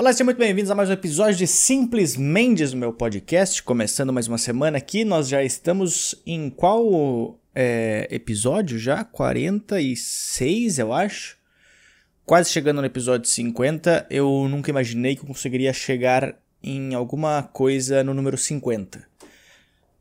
[0.00, 3.60] Olá, sejam muito bem-vindos a mais um episódio de Simples Mendes meu podcast.
[3.60, 9.02] Começando mais uma semana aqui, nós já estamos em qual é, episódio já?
[9.02, 11.36] 46, eu acho.
[12.24, 14.06] Quase chegando no episódio 50.
[14.08, 19.04] Eu nunca imaginei que eu conseguiria chegar em alguma coisa no número 50.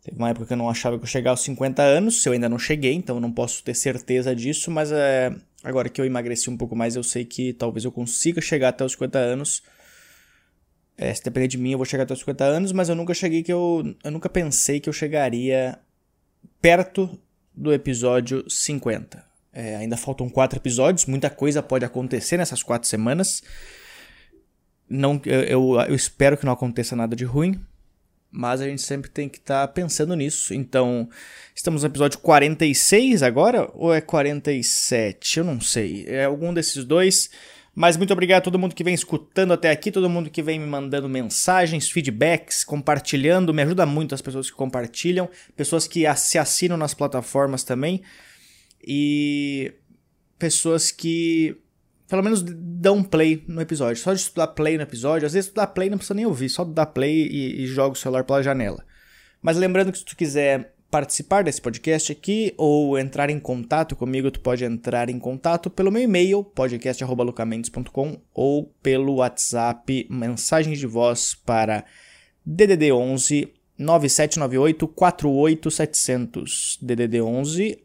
[0.04, 2.48] Teve uma época que eu não achava que eu chegava aos 50 anos, eu ainda
[2.48, 6.56] não cheguei, então não posso ter certeza disso, mas é, agora que eu emagreci um
[6.56, 9.64] pouco mais, eu sei que talvez eu consiga chegar até os 50 anos.
[10.98, 13.14] É, se depender de mim, eu vou chegar até os 50 anos, mas eu nunca
[13.14, 13.96] cheguei que eu.
[14.04, 15.78] Eu nunca pensei que eu chegaria
[16.60, 17.20] perto
[17.54, 19.24] do episódio 50.
[19.54, 23.42] É, ainda faltam quatro episódios, muita coisa pode acontecer nessas quatro semanas.
[24.90, 27.60] Não, eu, eu, eu espero que não aconteça nada de ruim,
[28.32, 30.54] mas a gente sempre tem que estar tá pensando nisso.
[30.54, 31.10] Então,
[31.56, 35.40] estamos no episódio 46 agora ou é 47?
[35.40, 36.06] Eu não sei.
[36.08, 37.30] É algum desses dois.
[37.80, 40.60] Mas muito obrigado a todo mundo que vem escutando até aqui, todo mundo que vem
[40.60, 43.54] me mandando mensagens, feedbacks, compartilhando.
[43.54, 48.02] Me ajuda muito as pessoas que compartilham, pessoas que se assinam nas plataformas também.
[48.84, 49.76] E
[50.40, 51.56] pessoas que
[52.08, 54.02] pelo menos dão play no episódio.
[54.02, 56.50] Só de dar play no episódio, às vezes tu dá play não precisa nem ouvir,
[56.50, 58.84] só dar play e, e joga o celular pela janela.
[59.40, 64.32] Mas lembrando que se tu quiser participar desse podcast aqui ou entrar em contato comigo,
[64.32, 71.36] tu pode entrar em contato pelo meu e-mail, podcast.lucamendes.com ou pelo WhatsApp, mensagens de voz
[71.36, 71.84] para
[72.46, 76.80] DDD 11 9798 48700.
[76.82, 77.80] DDD 11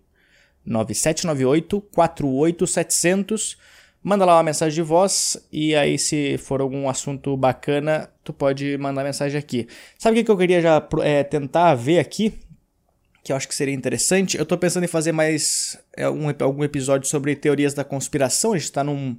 [0.65, 3.59] 9798 48700.
[4.03, 8.77] Manda lá uma mensagem de voz e aí se for algum assunto bacana, tu pode
[8.79, 9.69] mandar mensagem aqui.
[9.97, 12.35] Sabe o que eu queria já é, tentar ver aqui?
[13.23, 14.37] Que eu acho que seria interessante.
[14.37, 18.53] Eu tô pensando em fazer mais é, um, algum episódio sobre teorias da conspiração.
[18.53, 19.17] A gente tá num,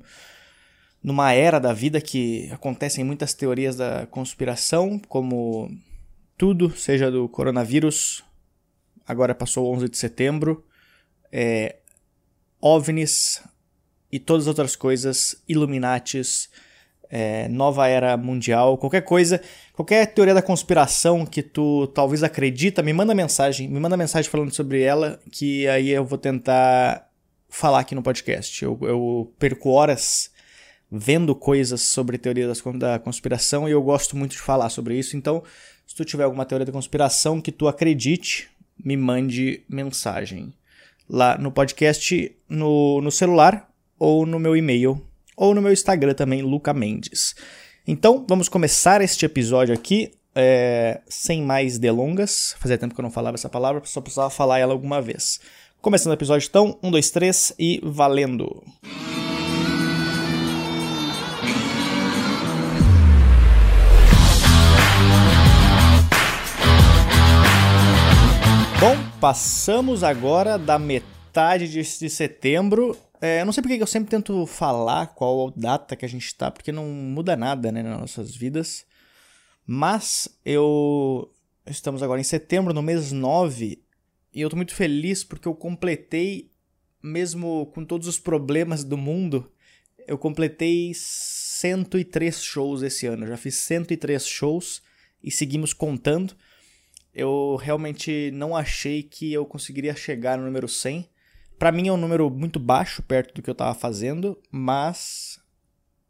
[1.02, 5.72] numa era da vida que acontecem muitas teorias da conspiração, como
[6.38, 8.24] tudo, seja do coronavírus,
[9.08, 10.66] agora passou o 11 de setembro,
[11.32, 11.78] é,
[12.60, 13.42] OVNIs
[14.12, 16.50] e todas as outras coisas, Illuminatis,
[17.16, 19.40] é, nova era mundial, qualquer coisa,
[19.72, 24.52] qualquer teoria da conspiração que tu talvez acredita, me manda mensagem, me manda mensagem falando
[24.52, 27.08] sobre ela, que aí eu vou tentar
[27.48, 28.66] falar aqui no podcast.
[28.66, 30.32] Eu, eu perco horas
[30.92, 35.16] vendo coisas sobre teorias da conspiração e eu gosto muito de falar sobre isso.
[35.16, 35.44] Então,
[35.86, 38.50] se tu tiver alguma teoria da conspiração que tu acredite,
[38.84, 40.52] me mande mensagem
[41.08, 43.70] lá no podcast, no, no celular
[44.00, 45.00] ou no meu e-mail
[45.36, 47.36] ou no meu Instagram também, Luca Mendes.
[47.88, 52.56] Então, vamos começar este episódio aqui é, sem mais delongas.
[52.60, 55.40] Fazia tempo que eu não falava essa palavra, só precisava falar ela alguma vez.
[55.82, 58.64] Começando o episódio então, um, dois, três e valendo!
[68.80, 74.46] Bom, passamos agora da metade de setembro é, eu não sei porque eu sempre tento
[74.46, 78.86] falar qual data que a gente está, porque não muda nada né, nas nossas vidas.
[79.66, 81.34] Mas eu.
[81.66, 83.82] Estamos agora em setembro, no mês 9,
[84.34, 86.52] e eu tô muito feliz porque eu completei,
[87.02, 89.50] mesmo com todos os problemas do mundo,
[90.06, 93.24] eu completei 103 shows esse ano.
[93.24, 94.82] Eu já fiz 103 shows
[95.24, 96.36] e seguimos contando.
[97.14, 101.08] Eu realmente não achei que eu conseguiria chegar no número 100.
[101.58, 105.40] Para mim é um número muito baixo perto do que eu estava fazendo, mas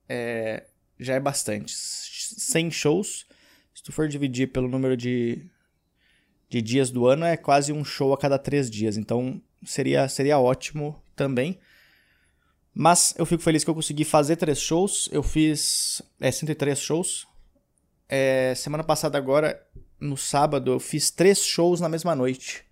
[0.09, 0.66] é,
[1.00, 1.74] já é bastante.
[1.76, 3.26] 100 shows,
[3.74, 5.46] se tu for dividir pelo número de,
[6.50, 8.98] de dias do ano, é quase um show a cada três dias.
[8.98, 11.60] Então seria, seria ótimo também.
[12.74, 15.08] Mas eu fico feliz que eu consegui fazer três shows.
[15.12, 17.28] Eu fiz é, 103 shows.
[18.10, 19.62] É, semana passada, agora,
[20.00, 22.66] no sábado, eu fiz três shows na mesma noite.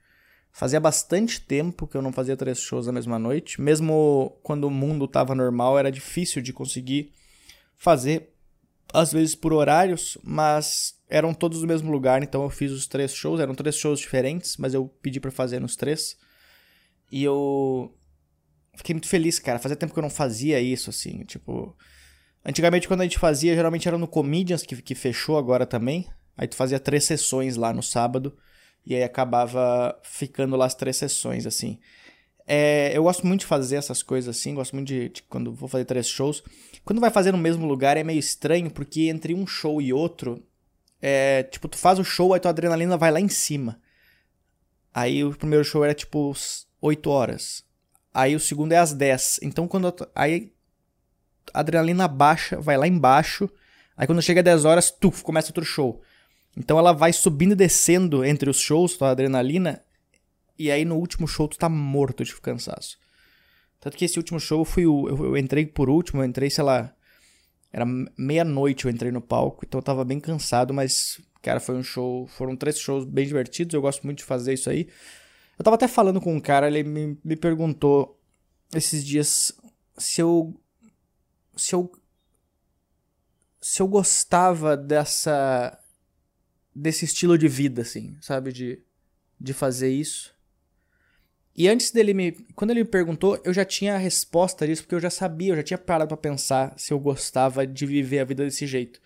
[0.51, 3.61] Fazia bastante tempo que eu não fazia três shows na mesma noite.
[3.61, 7.13] Mesmo quando o mundo estava normal, era difícil de conseguir
[7.77, 8.33] fazer,
[8.93, 13.13] às vezes por horários, mas eram todos no mesmo lugar, então eu fiz os três
[13.13, 13.39] shows.
[13.39, 16.17] Eram três shows diferentes, mas eu pedi para fazer nos três.
[17.11, 17.93] E eu
[18.75, 19.59] fiquei muito feliz, cara.
[19.59, 21.75] Fazia tempo que eu não fazia isso, assim, tipo.
[22.43, 26.07] Antigamente, quando a gente fazia, geralmente era no Comedians, que, que fechou agora também.
[26.35, 28.35] Aí tu fazia três sessões lá no sábado.
[28.85, 31.79] E aí acabava ficando lá as três sessões, assim.
[32.47, 35.69] É, eu gosto muito de fazer essas coisas assim, gosto muito de, de, quando vou
[35.69, 36.43] fazer três shows.
[36.83, 40.43] Quando vai fazer no mesmo lugar é meio estranho, porque entre um show e outro,
[41.01, 43.79] é, tipo, tu faz o show, aí tua adrenalina vai lá em cima.
[44.93, 46.33] Aí o primeiro show era tipo
[46.81, 47.63] 8 horas.
[48.13, 49.39] Aí o segundo é às 10.
[49.43, 50.51] Então quando aí
[51.53, 53.49] a adrenalina baixa, vai lá embaixo,
[54.01, 56.01] Aí quando chega 10 horas, tu começa outro show.
[56.55, 59.81] Então ela vai subindo e descendo entre os shows, tua adrenalina,
[60.57, 62.97] e aí no último show tu tá morto de cansaço.
[63.79, 66.49] Tanto que esse último show eu fui o, eu, eu entrei por último, eu entrei,
[66.49, 66.93] sei lá,
[67.71, 67.85] era
[68.17, 72.27] meia-noite eu entrei no palco, então eu tava bem cansado, mas cara, foi um show,
[72.27, 74.87] foram três shows bem divertidos, eu gosto muito de fazer isso aí.
[75.57, 78.19] Eu tava até falando com um cara, ele me, me perguntou
[78.75, 79.51] esses dias
[79.97, 80.53] se eu
[81.55, 81.91] se eu
[83.59, 85.77] se eu gostava dessa
[86.75, 88.81] desse estilo de vida assim, sabe, de
[89.41, 90.33] de fazer isso.
[91.55, 92.31] E antes dele me.
[92.55, 95.57] Quando ele me perguntou, eu já tinha a resposta disso, porque eu já sabia, eu
[95.57, 99.01] já tinha parado pra pensar se eu gostava de viver a vida desse jeito.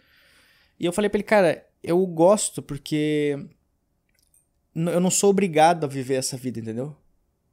[0.80, 3.48] E eu falei pra ele, cara, eu gosto porque.
[4.76, 6.96] Eu não sou obrigado a viver essa vida, entendeu?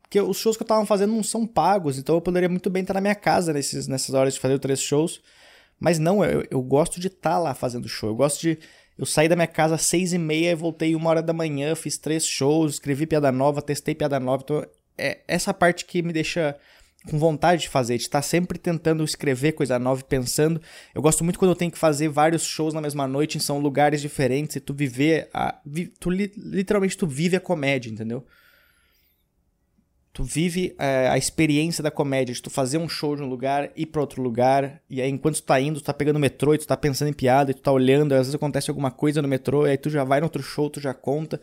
[0.02, 2.82] Porque os shows que eu tava fazendo não são pagos, então eu poderia muito bem
[2.82, 5.22] estar na minha casa nesses, nessas horas de fazer três shows.
[5.78, 8.10] Mas não, eu, eu gosto de estar tá lá fazendo show.
[8.10, 8.58] Eu gosto de.
[8.98, 11.74] Eu saí da minha casa às seis e meia e voltei uma hora da manhã,
[11.74, 14.42] fiz três shows, escrevi piada nova, testei piada nova.
[14.44, 14.66] Então
[14.96, 16.56] é essa parte que me deixa
[17.08, 20.60] com vontade de fazer, de estar sempre tentando escrever coisa nova e pensando.
[20.94, 24.00] Eu gosto muito quando eu tenho que fazer vários shows na mesma noite, são lugares
[24.00, 25.58] diferentes, e tu viver a.
[25.98, 28.24] Tu, literalmente tu vive a comédia, entendeu?
[30.12, 33.70] Tu vive é, a experiência da comédia, de tu fazer um show de um lugar,
[33.74, 36.52] ir para outro lugar, e aí enquanto tu tá indo, tu tá pegando o metrô,
[36.52, 39.22] e tu tá pensando em piada, e tu tá olhando, às vezes acontece alguma coisa
[39.22, 41.40] no metrô, e aí tu já vai no outro show, tu já conta.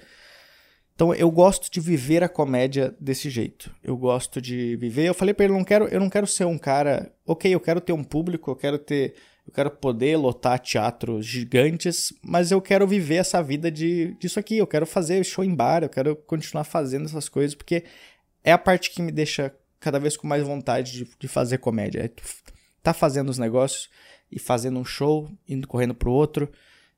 [1.00, 3.74] Então eu gosto de viver a comédia desse jeito.
[3.82, 5.08] Eu gosto de viver.
[5.08, 7.80] Eu falei para ele, não quero, eu não quero ser um cara, OK, eu quero
[7.80, 9.16] ter um público, eu quero ter,
[9.48, 14.58] eu quero poder lotar teatros gigantes, mas eu quero viver essa vida de disso aqui,
[14.58, 17.86] eu quero fazer show em bar, eu quero continuar fazendo essas coisas porque
[18.44, 22.06] é a parte que me deixa cada vez com mais vontade de, de fazer comédia.
[22.06, 22.12] É
[22.82, 23.90] tá fazendo os negócios
[24.32, 26.52] e fazendo um show, indo correndo pro outro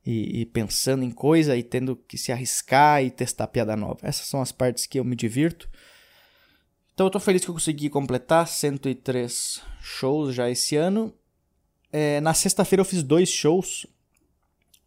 [0.04, 3.98] e, e, pensando em coisa e tendo que se arriscar e testar piada nova.
[4.02, 5.68] Essas são as partes que eu me divirto.
[6.94, 11.12] Então eu tô feliz que eu consegui completar 103 shows já esse ano.
[11.92, 13.86] É, na sexta-feira eu fiz dois shows.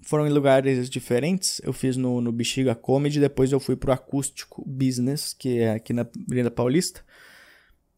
[0.06, 1.60] Foram em lugares diferentes.
[1.64, 5.94] Eu fiz no, no Bexiga Comedy, depois eu fui pro Acústico Business, que é aqui
[5.94, 7.04] na Avenida Paulista.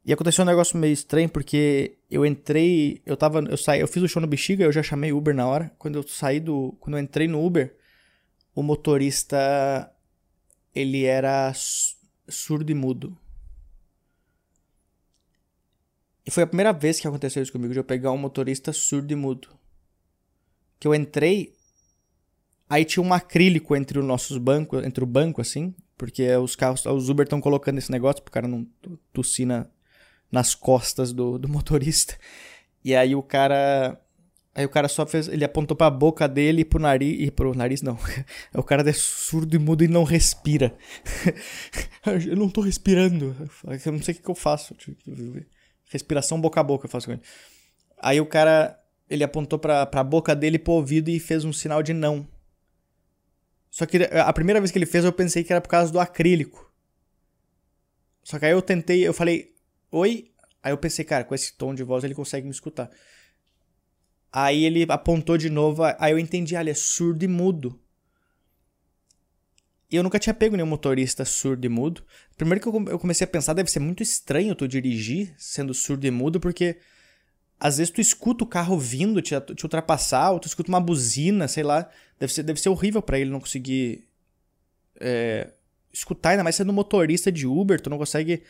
[0.06, 4.02] E aconteceu um negócio meio estranho, porque eu entrei, eu tava, eu saí, eu fiz
[4.02, 5.70] o show no Bexiga, eu já chamei Uber na hora.
[5.78, 7.76] Quando eu saí do, quando eu entrei no Uber,
[8.56, 9.92] o motorista
[10.74, 11.52] ele era
[12.30, 13.18] surdo e mudo.
[16.26, 19.12] E foi a primeira vez que aconteceu isso comigo, de eu pegar um motorista surdo
[19.12, 19.50] e mudo.
[20.80, 21.57] Que eu entrei,
[22.70, 26.86] aí tinha um acrílico entre os nossos bancos, entre o banco assim, porque os carros,
[26.86, 28.66] os Uber estão colocando esse negócio pro cara não
[29.12, 29.66] tossir na,
[30.32, 32.18] nas costas do, do motorista.
[32.84, 34.00] E aí o cara.
[34.54, 35.28] Aí o cara só fez.
[35.28, 37.20] Ele apontou pra boca dele e pro nariz.
[37.20, 37.98] E pro nariz não.
[38.54, 40.76] O cara é surdo e mudo e não respira.
[42.06, 43.36] eu não tô respirando.
[43.86, 44.76] Eu não sei o que, que eu faço.
[45.90, 47.22] Respiração boca a boca eu faço com ele.
[48.02, 48.80] Aí o cara.
[49.10, 52.28] Ele apontou pra, pra boca dele pro ouvido e fez um sinal de não.
[53.78, 56.00] Só que a primeira vez que ele fez eu pensei que era por causa do
[56.00, 56.74] acrílico.
[58.24, 59.54] Só que aí eu tentei, eu falei,
[59.92, 60.32] oi?
[60.64, 62.90] Aí eu pensei, cara, com esse tom de voz ele consegue me escutar.
[64.32, 67.80] Aí ele apontou de novo, aí eu entendi, ah, ele é surdo e mudo.
[69.92, 72.04] E eu nunca tinha pego nenhum motorista surdo e mudo.
[72.36, 76.10] Primeiro que eu comecei a pensar, deve ser muito estranho tu dirigir sendo surdo e
[76.10, 76.80] mudo, porque
[77.60, 81.48] às vezes tu escuta o carro vindo te, te ultrapassar, ou tu escuta uma buzina,
[81.48, 81.90] sei lá.
[82.20, 84.08] Deve ser, deve ser horrível para ele não conseguir
[85.00, 85.50] é,
[85.92, 88.44] escutar, ainda mais sendo motorista de Uber, tu não consegue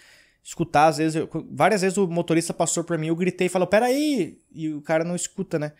[0.43, 3.67] escutar, às vezes, eu, várias vezes o motorista passou por mim, eu gritei e falou,
[3.67, 5.73] peraí, e o cara não escuta, né?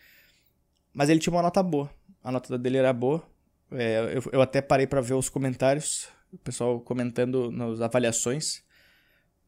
[0.92, 1.90] Mas ele tinha uma nota boa,
[2.22, 3.22] a nota dele era boa,
[3.72, 8.62] é, eu, eu até parei para ver os comentários, o pessoal comentando nas avaliações,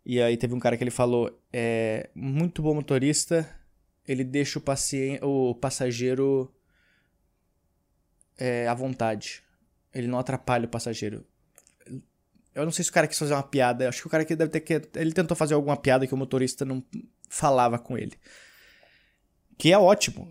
[0.04, 3.46] e aí teve um cara que ele falou, é, muito bom motorista,
[4.07, 6.52] ele deixa o, o passageiro
[8.38, 9.42] é, à vontade,
[9.92, 11.25] ele não atrapalha o passageiro.
[12.54, 13.88] Eu não sei se o cara quis fazer uma piada.
[13.88, 14.75] Acho que o cara que deve ter que.
[14.99, 16.85] Ele tentou fazer alguma piada que o motorista não
[17.28, 18.12] falava com ele.
[19.57, 20.30] Que é ótimo.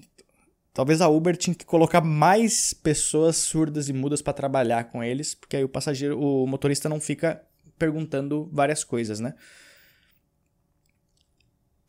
[0.74, 5.34] Talvez a Uber tinha que colocar mais pessoas surdas e mudas para trabalhar com eles,
[5.34, 7.42] porque aí o passageiro, o motorista não fica
[7.78, 9.34] perguntando várias coisas, né?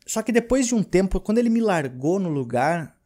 [0.05, 2.97] Só que depois de um tempo, quando ele me largou no lugar,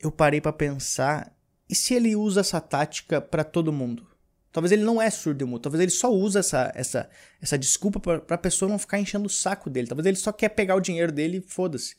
[0.00, 1.36] eu parei para pensar,
[1.68, 4.06] e se ele usa essa tática para todo mundo?
[4.52, 7.08] Talvez ele não é surdo mudo, talvez ele só usa essa, essa,
[7.40, 9.88] essa desculpa para a pessoa não ficar enchendo o saco dele.
[9.88, 11.96] Talvez ele só quer pegar o dinheiro dele e foda-se.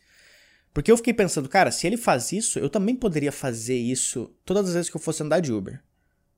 [0.71, 4.67] Porque eu fiquei pensando, cara, se ele faz isso, eu também poderia fazer isso todas
[4.67, 5.81] as vezes que eu fosse andar de Uber.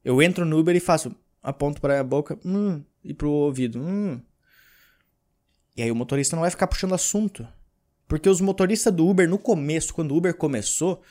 [0.03, 4.21] Eu entro no Uber e faço, aponto para a boca, hum, e pro ouvido, hum.
[5.75, 7.48] E aí o motorista não vai ficar puxando assunto.
[8.08, 11.01] Porque os motoristas do Uber, no começo, quando o Uber começou,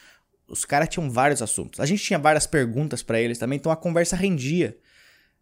[0.48, 1.80] os caras tinham vários assuntos.
[1.80, 4.76] A gente tinha várias perguntas para eles também, então a conversa rendia.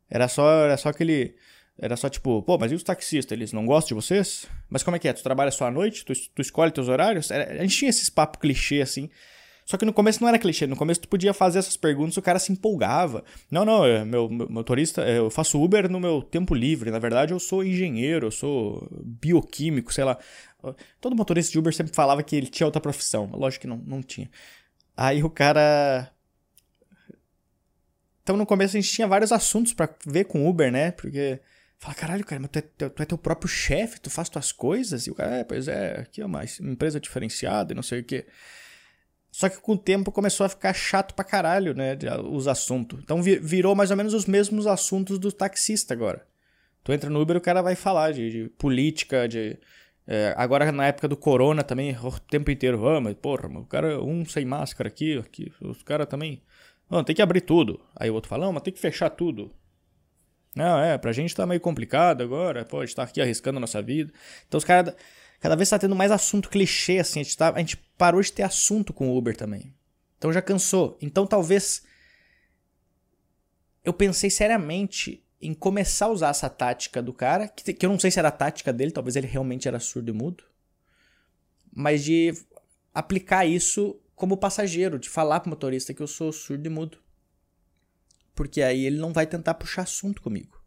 [0.09, 1.35] Era só, era só aquele.
[1.79, 3.33] Era só tipo, pô, mas e os taxistas?
[3.33, 4.47] Eles não gostam de vocês?
[4.69, 5.13] Mas como é que é?
[5.13, 6.05] Tu trabalha só à noite?
[6.05, 7.31] Tu, tu escolhe teus horários?
[7.31, 9.09] Era, a gente tinha esses papos clichê assim.
[9.65, 10.67] Só que no começo não era clichê.
[10.67, 13.25] No começo tu podia fazer essas perguntas o cara se empolgava.
[13.51, 16.91] Não, não, é, meu, meu motorista, é, eu faço Uber no meu tempo livre.
[16.91, 20.19] Na verdade, eu sou engenheiro, eu sou bioquímico, sei lá.
[21.01, 23.31] Todo motorista de Uber sempre falava que ele tinha outra profissão.
[23.33, 24.31] Lógico que não, não tinha.
[24.97, 26.11] Aí o cara.
[28.23, 30.91] Então no começo a gente tinha vários assuntos para ver com Uber, né?
[30.93, 31.41] Porque.
[31.79, 35.09] Fala, caralho, cara, mas tu é, tu é teu próprio chefe, tu faz tuas coisas?
[35.09, 38.05] E o cara, é, pois é, aqui é uma empresa diferenciada e não sei o
[38.05, 38.25] quê.
[39.33, 41.97] Só que com o tempo começou a ficar chato pra caralho, né?
[42.31, 43.01] Os assuntos.
[43.03, 46.25] Então virou mais ou menos os mesmos assuntos do taxista agora.
[46.85, 49.59] Tu entra no Uber, o cara vai falar de, de política, de
[50.07, 54.03] é, agora na época do corona também, o tempo inteiro, ah, mas porra, o cara,
[54.03, 56.43] um sem máscara aqui, aqui os caras também.
[56.91, 57.81] Ah, tem que abrir tudo.
[57.97, 59.51] Aí o outro fala, não, mas tem que fechar tudo.
[60.55, 63.81] Não, é, pra gente tá meio complicado agora, pode estar tá aqui arriscando a nossa
[63.81, 64.13] vida.
[64.47, 64.95] Então os caras,
[65.43, 68.33] cada vez tá tendo mais assunto clichê, assim, a gente, tá, a gente parou de
[68.33, 69.75] ter assunto com o Uber também.
[70.17, 70.97] Então já cansou.
[71.03, 71.83] Então talvez.
[73.85, 77.99] Eu pensei seriamente em começar a usar essa tática do cara, que, que eu não
[77.99, 80.45] sei se era a tática dele, talvez ele realmente era surdo e mudo,
[81.75, 82.33] mas de
[82.95, 86.99] aplicar isso como passageiro, de falar pro motorista que eu sou surdo e mudo.
[88.33, 90.62] Porque aí ele não vai tentar puxar assunto comigo.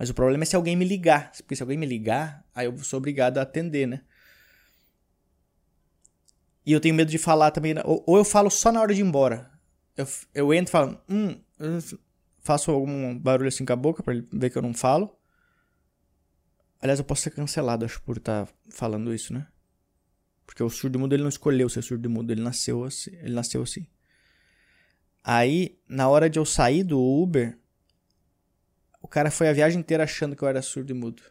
[0.00, 1.30] Mas o problema é se alguém me ligar.
[1.32, 4.00] Porque se alguém me ligar, aí eu sou obrigado a atender, né?
[6.64, 7.74] E eu tenho medo de falar também.
[7.84, 9.50] Ou, ou eu falo só na hora de ir embora.
[9.94, 11.38] Eu, eu entro e falo, hum,
[12.38, 15.14] faço algum barulho assim com a boca para ele ver que eu não falo.
[16.80, 19.46] Aliás, eu posso ser cancelado, acho, por estar tá falando isso, né?
[20.46, 23.62] Porque o surdo mudo ele não escolheu ser surdo mudo, ele nasceu assim, ele nasceu
[23.62, 23.86] assim.
[25.22, 27.60] Aí, na hora de eu sair do Uber,
[29.10, 31.22] cara foi a viagem inteira achando que eu era surdo e mudo.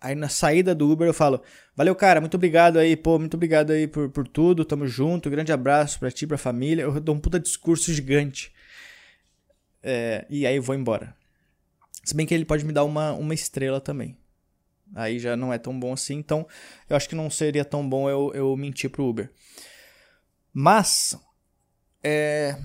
[0.00, 1.42] Aí na saída do Uber eu falo:
[1.74, 5.52] "Valeu, cara, muito obrigado aí, pô, muito obrigado aí por, por tudo, tamo junto, grande
[5.52, 6.82] abraço pra ti, pra família".
[6.82, 8.52] Eu dou um puta discurso gigante.
[9.82, 11.16] É, e aí eu vou embora.
[12.04, 14.16] Se bem que ele pode me dar uma, uma estrela também.
[14.94, 16.46] Aí já não é tão bom assim, então
[16.88, 19.30] eu acho que não seria tão bom eu, eu mentir pro Uber.
[20.52, 21.18] Mas,
[22.02, 22.56] é,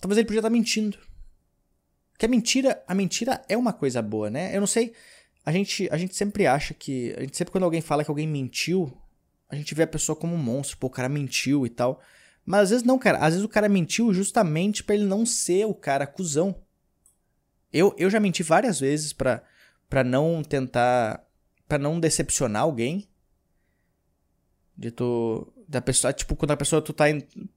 [0.00, 0.96] talvez ele podia estar mentindo.
[2.24, 4.56] Porque a mentira, a mentira é uma coisa boa, né?
[4.56, 4.94] Eu não sei,
[5.44, 8.26] a gente, a gente sempre acha que, a gente sempre quando alguém fala que alguém
[8.26, 8.96] mentiu,
[9.48, 12.00] a gente vê a pessoa como um monstro, pô, o cara mentiu e tal.
[12.44, 13.18] Mas às vezes não, cara.
[13.18, 16.56] Às vezes o cara mentiu justamente para ele não ser o cara cuzão.
[17.72, 19.42] Eu, eu já menti várias vezes pra,
[19.88, 21.22] pra não tentar.
[21.68, 23.06] para não decepcionar alguém.
[24.76, 25.52] De tu.
[25.66, 27.04] Da pessoa, tipo, quando a pessoa tu tá,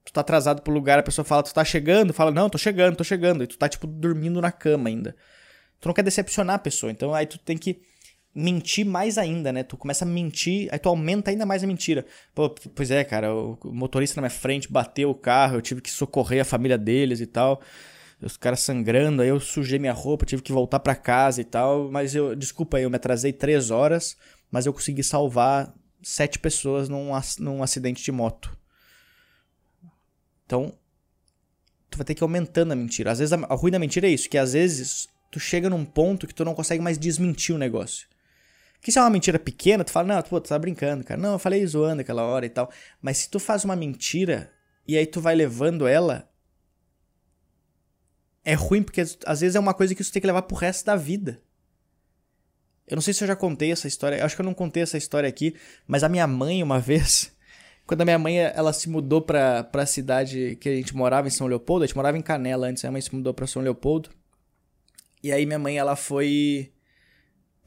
[0.04, 2.96] tu tá atrasado pro lugar, a pessoa fala, tu tá chegando, fala, não, tô chegando,
[2.96, 3.44] tô chegando.
[3.44, 5.14] E tu tá, tipo, dormindo na cama ainda.
[5.80, 6.90] Tu não quer decepcionar a pessoa.
[6.90, 7.80] Então aí tu tem que
[8.34, 9.62] mentir mais ainda, né?
[9.62, 12.06] Tu começa a mentir, aí tu aumenta ainda mais a mentira.
[12.34, 15.90] Pô, pois é, cara, o motorista na minha frente bateu o carro, eu tive que
[15.90, 17.60] socorrer a família deles e tal.
[18.20, 21.90] Os caras sangrando, aí eu sujei minha roupa, tive que voltar para casa e tal.
[21.90, 24.16] Mas eu, desculpa aí, eu me atrasei três horas,
[24.50, 25.72] mas eu consegui salvar
[26.08, 28.56] sete pessoas num, num acidente de moto.
[30.46, 30.72] Então,
[31.90, 33.12] tu vai ter que ir aumentando a mentira.
[33.12, 35.84] Às vezes, a, a ruim da mentira é isso, que às vezes tu chega num
[35.84, 38.08] ponto que tu não consegue mais desmentir o negócio.
[38.72, 41.20] Porque se é uma mentira pequena, tu fala, não, pô, tu tá brincando, cara.
[41.20, 42.70] Não, eu falei zoando aquela hora e tal.
[43.02, 44.50] Mas se tu faz uma mentira
[44.86, 46.30] e aí tu vai levando ela,
[48.42, 50.86] é ruim porque às vezes é uma coisa que tu tem que levar pro resto
[50.86, 51.42] da vida.
[52.88, 54.96] Eu não sei se eu já contei essa história, acho que eu não contei essa
[54.96, 55.54] história aqui,
[55.86, 57.32] mas a minha mãe uma vez,
[57.86, 61.30] quando a minha mãe ela se mudou pra, pra cidade que a gente morava em
[61.30, 63.62] São Leopoldo, a gente morava em Canela antes, a minha mãe se mudou pra São
[63.62, 64.10] Leopoldo.
[65.22, 66.72] E aí minha mãe ela foi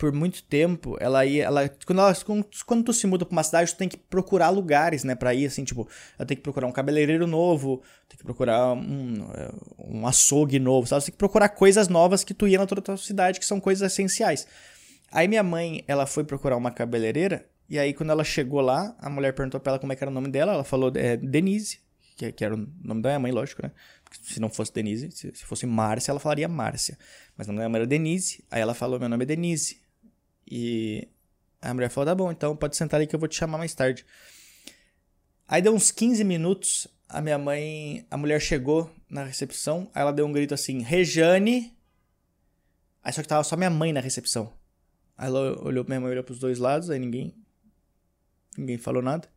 [0.02, 1.44] por muito tempo, ela ia.
[1.44, 2.18] Ela, quando, ela,
[2.66, 5.46] quando tu se muda pra uma cidade, tu tem que procurar lugares, né, pra ir,
[5.46, 5.88] assim, tipo,
[6.18, 9.30] eu tenho que procurar um cabeleireiro novo, tem que procurar um,
[9.78, 11.02] um açougue novo, sabe?
[11.02, 13.92] Você tem que procurar coisas novas que tu ia na tua cidade, que são coisas
[13.92, 14.48] essenciais.
[15.12, 19.10] Aí minha mãe, ela foi procurar uma cabeleireira, e aí quando ela chegou lá, a
[19.10, 21.80] mulher perguntou pra ela como é que era o nome dela, ela falou é, Denise,
[22.16, 23.72] que, que era o nome da minha mãe, lógico, né?
[24.22, 26.98] se não fosse Denise, se, se fosse Márcia, ela falaria Márcia.
[27.38, 28.44] Mas o nome da minha mãe era Denise.
[28.52, 29.82] Aí ela falou: Meu nome é Denise.
[30.46, 31.08] E
[31.62, 33.74] a mulher falou: tá bom, então pode sentar aí que eu vou te chamar mais
[33.74, 34.06] tarde.
[35.48, 40.14] Aí deu uns 15 minutos, a minha mãe, a mulher chegou na recepção, aí ela
[40.14, 41.76] deu um grito assim, Rejane.
[43.04, 44.54] Aí só que tava só minha mãe na recepção.
[45.22, 47.36] Aí ela olhou, minha mãe olhou pros dois lados, aí ninguém,
[48.58, 49.28] ninguém falou nada.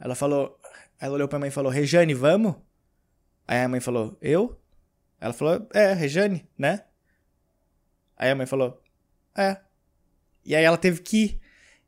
[0.00, 0.58] Ela falou,
[0.98, 2.56] ela olhou pra mãe e falou, Rejane, vamos?
[3.46, 4.60] Aí a mãe falou, eu?
[5.20, 6.82] Ela falou, é, Rejane, né?
[8.16, 8.82] Aí a mãe falou,
[9.36, 9.58] é.
[10.44, 11.40] E aí ela teve que ir.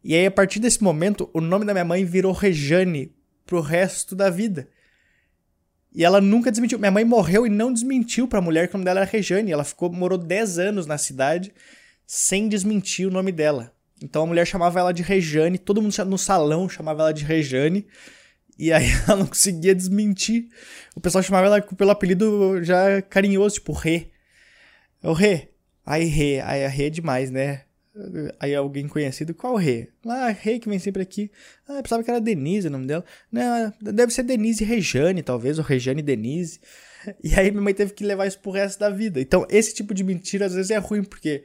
[0.04, 3.12] E aí, a partir desse momento, o nome da minha mãe virou Rejane
[3.44, 4.68] pro resto da vida.
[5.92, 6.78] E ela nunca desmentiu.
[6.78, 9.50] Minha mãe morreu e não desmentiu pra mulher que o nome dela era Rejane.
[9.50, 11.52] Ela ficou, morou 10 anos na cidade
[12.12, 13.72] sem desmentir o nome dela.
[14.02, 17.86] Então a mulher chamava ela de Rejane, todo mundo no salão chamava ela de Rejane.
[18.58, 20.48] E aí ela não conseguia desmentir.
[20.96, 24.08] O pessoal chamava ela pelo apelido já carinhoso, tipo Rê.
[25.00, 25.50] É o Rê.
[25.86, 27.62] Aí Rê, aí a Rê é demais, né?
[28.40, 29.86] Aí alguém conhecido, qual Rê?
[30.04, 31.30] Ah, Rê que vem sempre aqui.
[31.68, 33.04] Ah, eu pensava que era Denise o nome dela.
[33.30, 36.58] Não, deve ser Denise Rejane, talvez, ou Rejane Denise.
[37.24, 39.22] E aí minha mãe teve que levar isso pro resto da vida.
[39.22, 41.44] Então, esse tipo de mentira às vezes é ruim, porque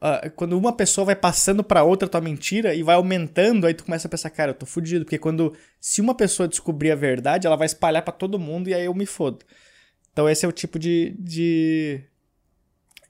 [0.00, 3.84] uh, quando uma pessoa vai passando para outra tua mentira e vai aumentando, aí tu
[3.84, 5.04] começa a pensar, cara, eu tô fudido.
[5.04, 5.54] Porque quando.
[5.80, 8.94] Se uma pessoa descobrir a verdade, ela vai espalhar para todo mundo e aí eu
[8.94, 9.44] me fodo.
[10.12, 12.02] Então, esse é o tipo de, de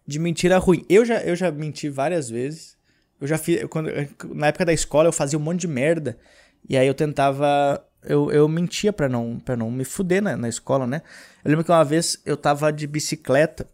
[0.08, 0.86] de mentira ruim.
[0.88, 2.78] Eu já, eu já menti várias vezes.
[3.20, 3.62] Eu já fiz.
[3.64, 3.90] Quando,
[4.34, 6.18] na época da escola eu fazia um monte de merda.
[6.66, 7.84] E aí eu tentava.
[8.02, 11.02] Eu, eu mentia pra não, pra não me fuder na, na escola, né?
[11.44, 13.68] Eu lembro que uma vez eu tava de bicicleta.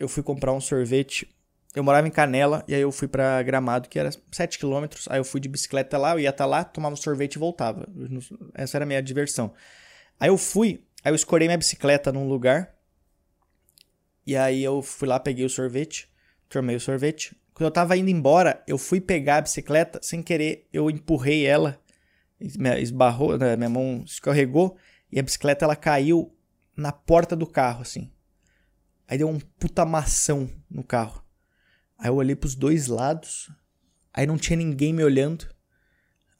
[0.00, 1.32] Eu fui comprar um sorvete.
[1.74, 2.64] Eu morava em Canela.
[2.68, 4.86] E aí eu fui pra Gramado, que era 7 km.
[5.08, 6.12] Aí eu fui de bicicleta lá.
[6.12, 7.88] Eu ia tá lá, tomava um sorvete e voltava.
[8.54, 9.52] Essa era a minha diversão.
[10.20, 10.84] Aí eu fui.
[11.04, 12.74] Aí eu escorei minha bicicleta num lugar.
[14.26, 16.08] E aí eu fui lá, peguei o sorvete,
[16.48, 17.36] tomei o sorvete.
[17.52, 21.78] Quando eu tava indo embora, eu fui pegar a bicicleta, sem querer, eu empurrei ela,
[22.40, 24.76] esbarrou, né, minha mão escorregou,
[25.10, 26.34] e a bicicleta ela caiu
[26.76, 28.10] na porta do carro, assim.
[29.06, 31.22] Aí deu um puta mação no carro.
[32.02, 33.48] Aí eu olhei pros dois lados,
[34.12, 35.46] aí não tinha ninguém me olhando.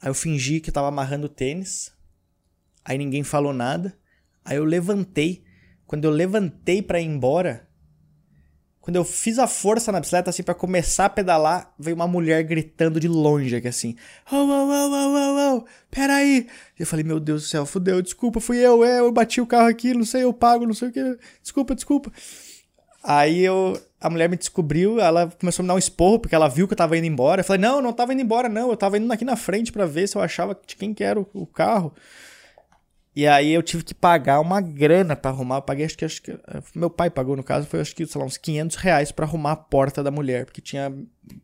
[0.01, 1.93] Aí eu fingi que tava amarrando tênis.
[2.83, 3.97] Aí ninguém falou nada.
[4.43, 5.45] Aí eu levantei.
[5.87, 7.65] Quando eu levantei para ir embora,
[8.81, 12.43] quando eu fiz a força na bicicleta, assim, para começar a pedalar, veio uma mulher
[12.43, 13.95] gritando de longe, aqui assim.
[14.29, 16.45] Oh, oh, oh, oh, oh, oh, peraí.
[16.77, 19.69] Eu falei, meu Deus do céu, fudeu, desculpa, fui eu, é, eu bati o carro
[19.69, 21.17] aqui, não sei, eu pago, não sei o que.
[21.41, 22.11] Desculpa, desculpa.
[23.01, 26.47] Aí eu, a mulher me descobriu, ela começou a me dar um esporro, porque ela
[26.47, 27.41] viu que eu tava indo embora.
[27.41, 29.85] Eu falei, não, não tava indo embora, não, eu tava indo aqui na frente para
[29.85, 31.93] ver se eu achava de quem que era o, o carro.
[33.15, 35.57] E aí eu tive que pagar uma grana para arrumar.
[35.57, 36.31] Eu paguei, acho que, acho que.
[36.31, 39.25] Eh, meu pai pagou, no caso, foi acho que, sei lá, uns 500 reais pra
[39.25, 40.91] arrumar a porta da mulher, porque tinha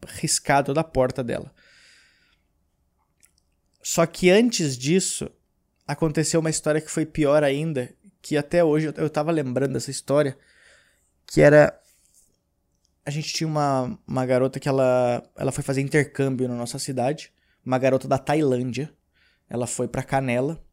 [0.07, 1.51] riscado da porta dela.
[3.81, 5.29] Só que antes disso,
[5.87, 7.89] aconteceu uma história que foi pior ainda,
[8.21, 10.37] que até hoje eu, tava lembrando dessa história,
[11.25, 11.79] que era.
[13.05, 17.31] A gente tinha uma, uma garota que ela, ela foi fazer intercâmbio na nossa cidade,
[17.65, 18.93] uma garota da Tailândia.
[19.49, 20.63] Ela foi para Canela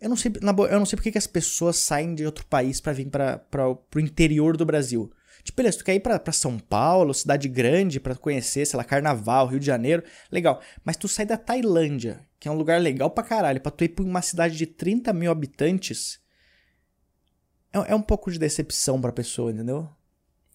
[0.00, 2.46] eu não sei, na boa, eu não sei porque que as pessoas saem de outro
[2.46, 5.12] país para vir para pro interior do Brasil.
[5.42, 8.84] Tipo, beleza, tu quer ir pra, pra São Paulo, cidade grande, para conhecer, sei lá,
[8.84, 10.60] Carnaval, Rio de Janeiro, legal.
[10.84, 13.88] Mas tu sai da Tailândia, que é um lugar legal pra caralho, pra tu ir
[13.88, 16.20] pra uma cidade de 30 mil habitantes,
[17.72, 19.88] é, é um pouco de decepção pra pessoa, entendeu?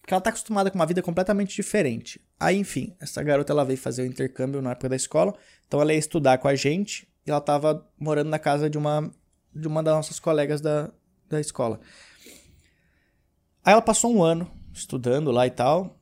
[0.04, 2.20] Porque ela tá acostumada com uma vida completamente diferente.
[2.38, 5.34] Aí, enfim, essa garota ela veio fazer o intercâmbio na época da escola,
[5.66, 9.10] então ela ia estudar com a gente, e ela tava morando na casa de uma
[9.54, 10.90] de uma das nossas colegas da,
[11.26, 11.80] da escola.
[13.64, 15.98] Aí ela passou um ano estudando lá e tal.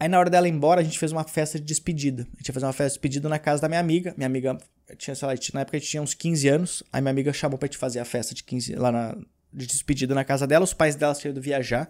[0.00, 2.26] Aí na hora dela ir embora, a gente fez uma festa de despedida.
[2.34, 4.14] A gente ia fazer uma festa de despedida na casa da minha amiga.
[4.16, 4.58] Minha amiga
[4.98, 6.82] tinha, sei lá, na época a gente tinha uns 15 anos.
[6.92, 9.16] Aí minha amiga chamou pra gente fazer a festa de 15 lá na,
[9.52, 10.64] de despedida na casa dela.
[10.64, 11.88] Os pais dela ido viajar.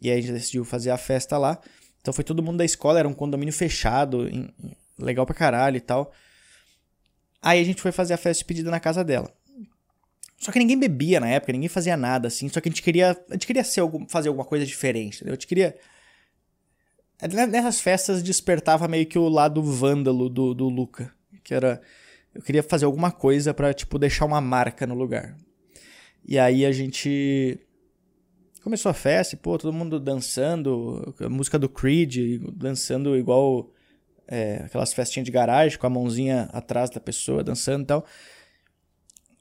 [0.00, 1.60] E aí a gente decidiu fazer a festa lá.
[2.00, 4.48] Então foi todo mundo da escola, era um condomínio fechado, em,
[4.98, 6.12] legal pra caralho e tal.
[7.42, 9.32] Aí a gente foi fazer a festa de despedida na casa dela.
[10.38, 12.48] Só que ninguém bebia na época, ninguém fazia nada assim.
[12.48, 15.32] Só que a gente queria, a gente queria ser fazer alguma coisa diferente, entendeu?
[15.32, 15.76] A gente queria.
[17.50, 21.12] Nessas festas despertava meio que o lado vândalo do, do Luca.
[21.42, 21.80] Que era.
[22.32, 25.36] Eu queria fazer alguma coisa para tipo, deixar uma marca no lugar.
[26.24, 27.58] E aí a gente.
[28.62, 33.70] Começou a festa, e, pô, todo mundo dançando, a música do Creed, dançando igual
[34.26, 38.04] é, aquelas festinhas de garagem, com a mãozinha atrás da pessoa, dançando e tal.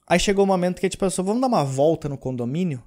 [0.07, 2.81] Aí chegou o um momento que a gente pensou, vamos dar uma volta no condomínio?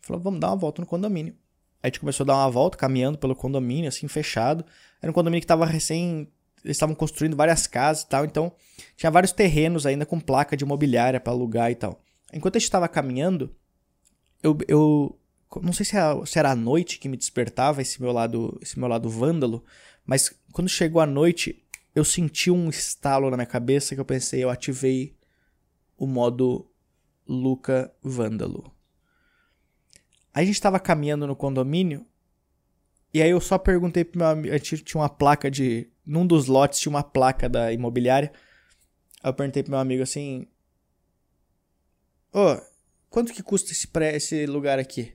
[0.00, 1.34] Falou, vamos dar uma volta no condomínio.
[1.82, 4.64] Aí a gente começou a dar uma volta, caminhando pelo condomínio, assim, fechado.
[5.02, 6.32] Era um condomínio que tava recém
[6.64, 8.50] eles estavam construindo várias casas e tal, então
[8.96, 12.00] tinha vários terrenos ainda com placa de imobiliária para alugar e tal.
[12.32, 13.54] Enquanto a gente estava caminhando,
[14.44, 15.18] eu, eu
[15.62, 18.78] não sei se era, se era a noite que me despertava esse meu lado, esse
[18.78, 19.64] meu lado vândalo,
[20.04, 24.44] mas quando chegou a noite, eu senti um estalo na minha cabeça que eu pensei,
[24.44, 25.16] eu ativei
[25.96, 26.70] o modo
[27.26, 28.70] Luca Vândalo.
[30.34, 32.04] Aí a gente estava caminhando no condomínio
[33.14, 36.80] e aí eu só perguntei pro meu amigo, tinha uma placa de, num dos lotes
[36.80, 38.32] tinha uma placa da imobiliária.
[39.22, 40.48] Aí eu perguntei pro meu amigo assim,
[42.32, 42.73] ô, oh,
[43.14, 45.12] quanto que custa esse, pré, esse lugar aqui?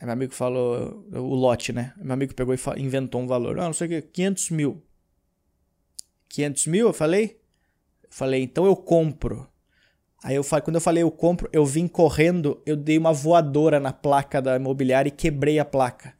[0.00, 1.94] Aí meu amigo falou, o lote, né?
[1.96, 3.60] Meu amigo pegou e inventou um valor.
[3.60, 4.82] Ah, não sei o que, 500 mil.
[6.28, 7.40] 500 mil, eu falei?
[8.02, 9.48] Eu falei, então eu compro.
[10.20, 13.92] Aí eu quando eu falei eu compro, eu vim correndo, eu dei uma voadora na
[13.92, 16.12] placa da imobiliária e quebrei a placa.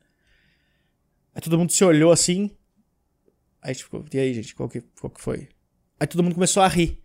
[1.35, 2.49] Aí todo mundo se olhou assim.
[3.61, 5.49] Aí tipo, e aí, gente, qual que, qual que foi?
[5.99, 7.03] Aí todo mundo começou a rir.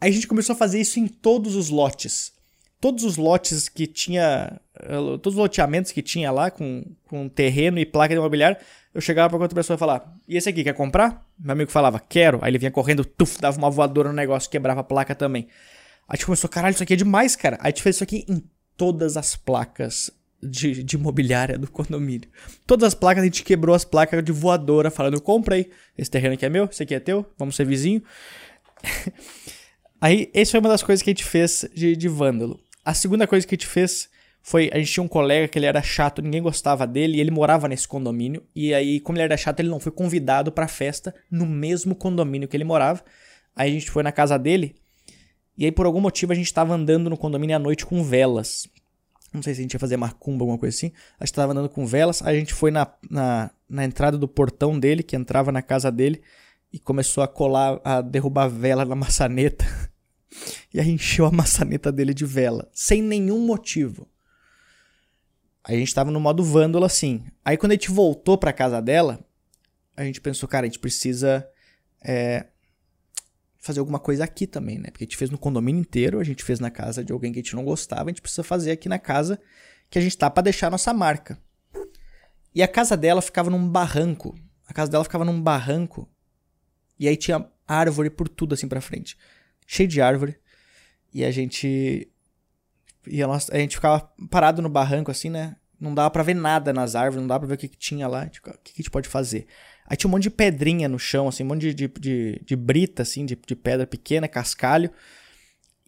[0.00, 2.32] Aí a gente começou a fazer isso em todos os lotes.
[2.80, 4.60] Todos os lotes que tinha.
[4.78, 8.56] Eh, todos os loteamentos que tinha lá, com, com terreno e placa de imobiliário,
[8.94, 11.26] eu chegava pra outra pessoa e falar: E esse aqui, quer comprar?
[11.38, 12.38] Meu amigo falava: Quero.
[12.42, 15.48] Aí ele vinha correndo, tuf, dava uma voadora no negócio, quebrava a placa também.
[16.08, 17.56] Aí a gente começou, caralho, isso aqui é demais, cara.
[17.60, 18.42] Aí a gente fez isso aqui em
[18.76, 20.10] todas as placas
[20.42, 22.28] de, de imobiliária do condomínio.
[22.66, 25.70] Todas as placas, a gente quebrou as placas de voadora, falando, eu comprei.
[25.96, 28.02] Esse terreno aqui é meu, esse aqui é teu, vamos ser vizinho.
[30.00, 32.60] Aí, essa foi uma das coisas que a gente fez de, de vândalo.
[32.84, 34.08] A segunda coisa que a gente fez
[34.40, 37.30] foi, a gente tinha um colega que ele era chato, ninguém gostava dele, e ele
[37.30, 38.42] morava nesse condomínio.
[38.54, 42.48] E aí, como ele era chato, ele não foi convidado pra festa no mesmo condomínio
[42.48, 43.02] que ele morava.
[43.54, 44.76] Aí a gente foi na casa dele,
[45.58, 48.68] e aí, por algum motivo, a gente estava andando no condomínio à noite com velas.
[49.34, 50.92] Não sei se a gente ia fazer macumba, alguma coisa assim.
[51.18, 52.22] A gente estava andando com velas.
[52.22, 55.90] Aí a gente foi na, na, na entrada do portão dele, que entrava na casa
[55.90, 56.22] dele,
[56.72, 59.64] e começou a colar, a derrubar vela na maçaneta.
[60.72, 64.08] e aí encheu a maçaneta dele de vela, sem nenhum motivo.
[65.64, 67.26] A gente estava no modo vândalo assim.
[67.44, 69.24] Aí quando a gente voltou para casa dela,
[69.96, 71.46] a gente pensou, cara, a gente precisa
[72.02, 72.46] é,
[73.58, 74.90] fazer alguma coisa aqui também, né?
[74.90, 77.40] Porque a gente fez no condomínio inteiro, a gente fez na casa de alguém que
[77.40, 79.38] a gente não gostava, a gente precisa fazer aqui na casa
[79.90, 81.38] que a gente tá para deixar nossa marca.
[82.54, 84.38] E a casa dela ficava num barranco.
[84.66, 86.08] A casa dela ficava num barranco.
[86.98, 89.16] E aí tinha árvore por tudo assim para frente.
[89.66, 90.36] Cheio de árvore.
[91.12, 92.10] E a gente
[93.06, 95.56] e a, a gente ficava parado no barranco assim, né?
[95.80, 98.08] Não dava para ver nada nas árvores, não dava pra ver o que, que tinha
[98.08, 98.24] lá.
[98.24, 99.46] O que, que a gente pode fazer?
[99.86, 102.56] Aí tinha um monte de pedrinha no chão, assim, um monte de, de, de, de
[102.56, 104.90] brita, assim, de, de pedra pequena, cascalho.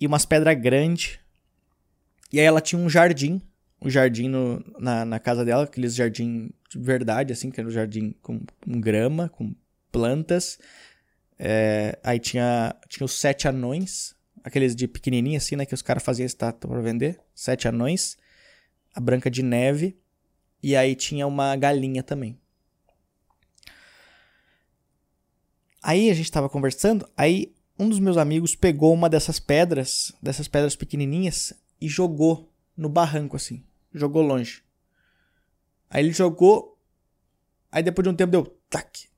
[0.01, 1.19] E umas pedras grandes.
[2.33, 3.43] E aí ela tinha um jardim.
[3.83, 7.73] Um jardim no, na, na casa dela, aqueles jardim de verdade, assim, que era um
[7.73, 9.55] jardim com, com grama, com
[9.91, 10.59] plantas.
[11.43, 16.03] É, aí tinha, tinha os sete anões, aqueles de pequenininho assim, né, que os caras
[16.03, 17.19] faziam estátua pra vender.
[17.35, 18.19] Sete anões.
[18.95, 19.99] A Branca de Neve.
[20.63, 22.39] E aí tinha uma galinha também.
[25.83, 30.47] Aí a gente tava conversando, aí um dos meus amigos pegou uma dessas pedras, dessas
[30.47, 33.65] pedras pequenininhas, e jogou no barranco assim.
[33.95, 34.63] Jogou longe.
[35.89, 36.79] Aí ele jogou,
[37.73, 39.09] aí depois de um tempo deu tac,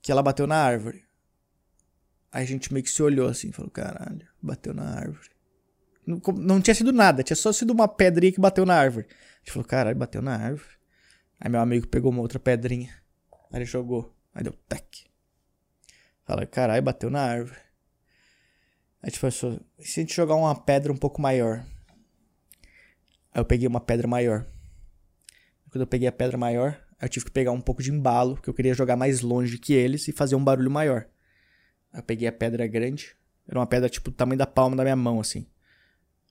[0.00, 1.05] que ela bateu na árvore.
[2.36, 5.30] Aí a gente meio que se olhou assim, falou, caralho, bateu na árvore.
[6.06, 9.06] Não, não tinha sido nada, tinha só sido uma pedrinha que bateu na árvore.
[9.08, 10.68] A gente falou, caralho, bateu na árvore.
[11.40, 12.94] Aí meu amigo pegou uma outra pedrinha,
[13.50, 15.06] aí ele jogou, aí deu tac.
[16.26, 17.58] Fala, caralho, bateu na árvore.
[19.02, 21.64] Aí tipo, pensou, e se a gente jogar uma pedra um pouco maior?
[23.32, 24.46] Aí eu peguei uma pedra maior.
[25.70, 28.50] Quando eu peguei a pedra maior, eu tive que pegar um pouco de embalo, porque
[28.50, 31.08] eu queria jogar mais longe que eles e fazer um barulho maior.
[31.96, 33.16] Eu peguei a pedra grande,
[33.48, 35.46] era uma pedra tipo do tamanho da palma da minha mão, assim.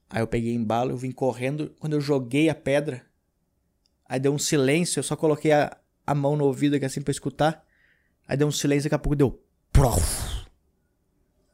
[0.08, 1.73] Aí eu peguei embalo, eu vim correndo.
[1.80, 3.04] Quando eu joguei a pedra,
[4.08, 5.75] aí deu um silêncio, eu só coloquei a,
[6.06, 7.65] a mão no ouvido aqui assim pra escutar.
[8.28, 10.45] Aí deu um silêncio, daqui a pouco deu Prof.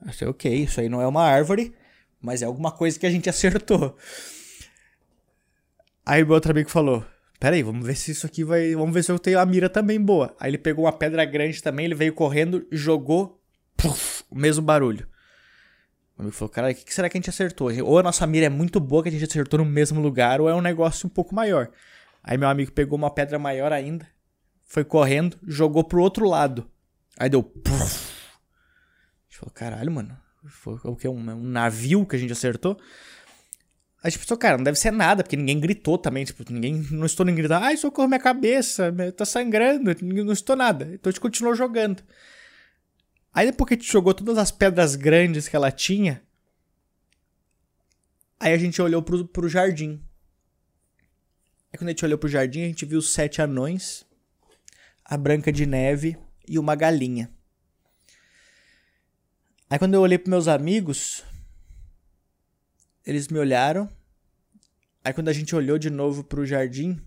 [0.06, 1.74] Eu sei, ok, isso aí não é uma árvore,
[2.20, 3.96] mas é alguma coisa que a gente acertou.
[6.06, 7.06] Aí meu outro amigo falou:
[7.40, 8.76] Pera aí, vamos ver se isso aqui vai.
[8.76, 10.36] Vamos ver se eu tenho a mira também boa.
[10.40, 13.41] Aí ele pegou uma pedra grande também, ele veio correndo, jogou.
[13.82, 15.08] Puff, o mesmo barulho.
[16.18, 17.72] O amigo falou: Cara, o que será que a gente acertou?
[17.84, 20.48] Ou a nossa mira é muito boa que a gente acertou no mesmo lugar, ou
[20.48, 21.70] é um negócio um pouco maior.
[22.24, 24.08] Aí meu amigo pegou uma pedra maior ainda,
[24.68, 26.70] foi correndo, jogou pro outro lado.
[27.18, 27.42] Aí deu.
[27.42, 28.12] Puff,
[29.30, 30.18] falou, caralho, mano.
[30.48, 31.08] Foi o que?
[31.08, 32.80] Um, um navio que a gente acertou.
[34.04, 36.26] A gente pensou, cara, não deve ser nada, porque ninguém gritou também.
[36.26, 36.86] Tipo, ninguém.
[36.92, 40.86] Não estou nem gritando, ai, socorro minha cabeça, tá sangrando, não estou nada.
[40.94, 42.02] Então a gente continuou jogando.
[43.34, 46.22] Aí depois que a gente jogou todas as pedras grandes que ela tinha,
[48.40, 50.04] aí a gente olhou pro, pro jardim.
[51.72, 54.06] Aí quando a gente olhou pro jardim, a gente viu sete anões,
[55.06, 56.18] a Branca de Neve
[56.48, 57.32] e uma galinha.
[59.70, 61.24] Aí quando eu olhei pros meus amigos,
[63.06, 63.90] eles me olharam.
[65.02, 67.02] Aí quando a gente olhou de novo pro jardim,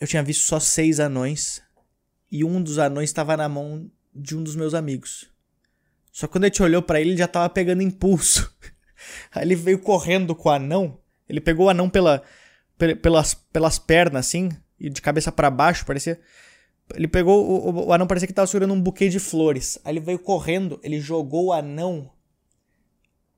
[0.00, 1.62] eu tinha visto só seis anões.
[2.30, 5.28] E um dos anões estava na mão de um dos meus amigos.
[6.12, 8.52] Só que quando a gente olhou para ele, ele já tava pegando impulso.
[9.32, 10.98] Aí ele veio correndo com o anão.
[11.28, 12.22] Ele pegou o anão pela,
[13.02, 16.20] pelas, pelas pernas, assim, e de cabeça para baixo, parecia.
[16.94, 17.48] Ele pegou.
[17.48, 19.78] O, o, anão parecia que tava segurando um buquê de flores.
[19.84, 22.10] Aí ele veio correndo, ele jogou o anão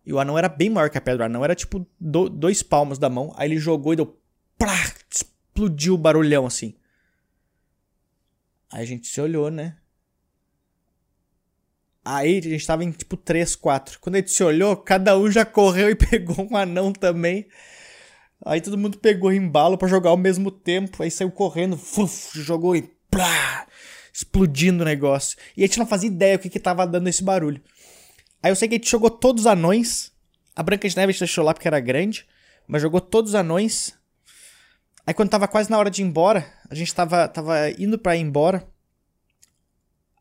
[0.05, 1.25] e o anão era bem maior que a pedra.
[1.25, 3.33] O anão era tipo do, dois palmos da mão.
[3.37, 4.19] Aí ele jogou e deu.
[4.59, 4.77] Plá,
[5.11, 6.75] explodiu o barulhão assim.
[8.73, 9.77] Aí a gente se olhou, né?
[12.05, 14.01] Aí a gente tava em tipo 3, 4.
[14.01, 17.47] Quando a gente se olhou, cada um já correu e pegou um anão também.
[18.45, 21.03] Aí todo mundo pegou embalo para jogar ao mesmo tempo.
[21.03, 23.67] Aí saiu correndo, fuf, jogou e plá,
[24.13, 25.39] explodindo o negócio.
[25.57, 27.63] E a gente não fazia ideia o que que tava dando esse barulho.
[28.43, 30.11] Aí eu sei que a gente jogou todos os anões.
[30.57, 32.27] A Branca de Neve a gente deixou lá porque era grande.
[32.67, 33.95] Mas jogou todos os anões.
[35.07, 38.17] Aí quando tava quase na hora de ir embora, a gente tava, tava indo pra
[38.17, 38.67] ir embora.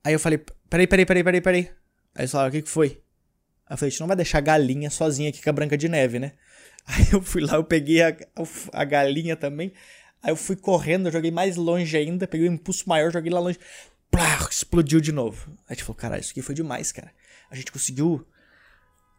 [0.04, 0.40] Aí eu falei,
[0.70, 1.72] peraí, peraí, peraí, peraí, peraí.
[2.16, 3.02] Aí eles falaram, o que que foi?
[3.68, 5.78] Aí eu falei, a gente não vai deixar a galinha sozinha aqui com a Branca
[5.78, 6.34] de Neve, né?
[6.88, 8.16] Aí eu fui lá, eu peguei a,
[8.74, 9.72] a galinha também.
[10.24, 13.40] Aí eu fui correndo, eu joguei mais longe ainda, peguei um impulso maior, joguei lá
[13.40, 13.60] longe.
[14.10, 15.52] Plá, explodiu de novo.
[15.60, 17.12] Aí a gente falou, cara, isso aqui foi demais, cara
[17.52, 18.26] a gente conseguiu.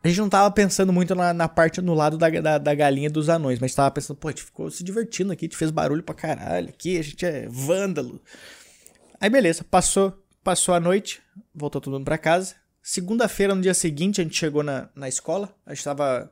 [0.04, 3.08] A gente não tava pensando muito na, na parte no lado da, da, da, galinha
[3.08, 5.70] dos anões, mas tava pensando, pô, a gente ficou se divertindo aqui, a gente fez
[5.70, 8.20] barulho pra caralho aqui, a gente é vândalo.
[9.20, 11.22] Aí beleza, passou, passou a noite,
[11.54, 12.56] voltou todo mundo pra casa.
[12.82, 15.54] Segunda-feira, no dia seguinte, a gente chegou na, na escola.
[15.64, 16.30] A gente tava.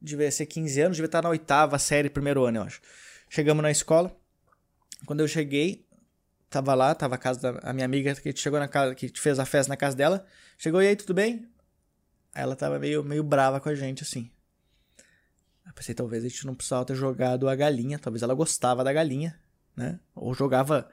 [0.00, 2.80] Devia ser 15 anos, devia estar na oitava série, primeiro ano, eu acho.
[3.28, 4.16] Chegamos na escola.
[5.06, 5.84] Quando eu cheguei,
[6.48, 9.40] tava lá, tava a casa da a minha amiga que chegou na casa, que fez
[9.40, 10.24] a festa na casa dela.
[10.56, 11.51] Chegou e aí, tudo bem?
[12.34, 14.30] Ela tava meio, meio brava com a gente, assim.
[15.66, 17.98] Eu pensei, talvez a gente não precisava ter jogado a galinha.
[17.98, 19.38] Talvez ela gostava da galinha,
[19.76, 20.00] né?
[20.14, 20.88] Ou jogava.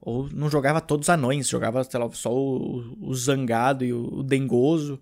[0.00, 4.18] Ou não jogava todos os anões, jogava, sei lá, só o, o zangado e o,
[4.18, 5.00] o dengoso.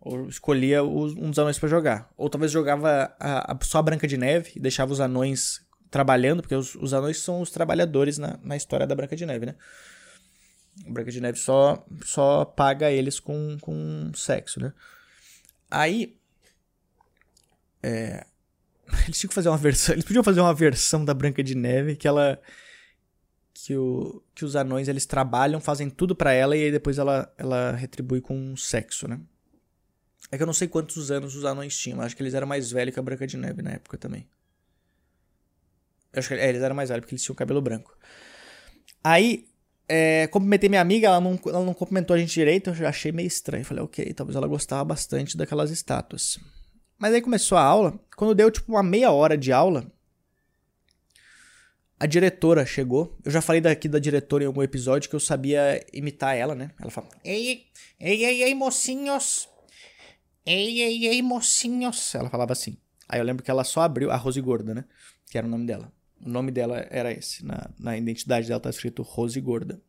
[0.00, 2.10] Ou escolhia os, um dos anões para jogar.
[2.16, 6.42] Ou talvez jogava a, a, só a Branca de Neve e deixava os anões trabalhando,
[6.42, 9.54] porque os, os anões são os trabalhadores na, na história da Branca de Neve, né?
[10.88, 14.72] Branca de Neve só, só paga eles com, com sexo, né?
[15.70, 16.16] Aí.
[17.82, 18.26] É,
[19.04, 19.94] eles tinham que fazer uma versão.
[19.94, 22.40] Eles podiam fazer uma versão da Branca de Neve que ela.
[23.52, 27.32] Que, o, que os anões eles trabalham, fazem tudo para ela e aí depois ela,
[27.36, 29.18] ela retribui com sexo, né?
[30.30, 32.70] É que eu não sei quantos anos os anões tinham, acho que eles eram mais
[32.70, 34.28] velhos que a Branca de Neve na época também.
[36.12, 37.96] Eu acho que é, eles eram mais velhos porque eles tinham cabelo branco.
[39.02, 39.48] Aí
[39.88, 43.12] é, cumprimentei minha amiga, ela não, ela não cumprimentou a gente direito, eu já achei
[43.12, 43.64] meio estranho.
[43.64, 46.38] Falei, ok, talvez ela gostava bastante daquelas estátuas.
[46.98, 49.86] Mas aí começou a aula, quando deu tipo uma meia hora de aula,
[51.98, 53.16] a diretora chegou.
[53.24, 56.70] Eu já falei daqui da diretora em algum episódio que eu sabia imitar ela, né?
[56.80, 57.66] Ela fala: Ei,
[57.98, 59.48] ei, ei, ei, mocinhos!
[60.44, 62.14] Ei, ei, ei, mocinhos!
[62.14, 62.76] Ela falava assim.
[63.08, 64.84] Aí eu lembro que ela só abriu, a Rose Gorda, né?
[65.30, 65.92] Que era o nome dela.
[66.24, 67.44] O nome dela era esse.
[67.44, 69.80] Na, na identidade dela tá escrito Rose Gorda.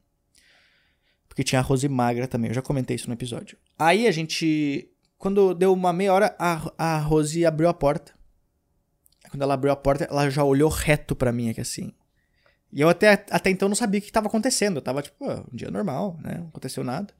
[1.27, 2.49] Porque tinha a Rose Magra também.
[2.49, 3.57] Eu já comentei isso no episódio.
[3.77, 4.89] Aí a gente.
[5.17, 8.13] Quando deu uma meia hora, a, a Rose abriu a porta.
[9.29, 11.93] Quando ela abriu a porta, ela já olhou reto para mim aqui assim.
[12.71, 14.77] E eu até, até então não sabia o que estava acontecendo.
[14.77, 16.35] Eu tava tipo, um dia normal, né?
[16.39, 17.13] Não aconteceu nada.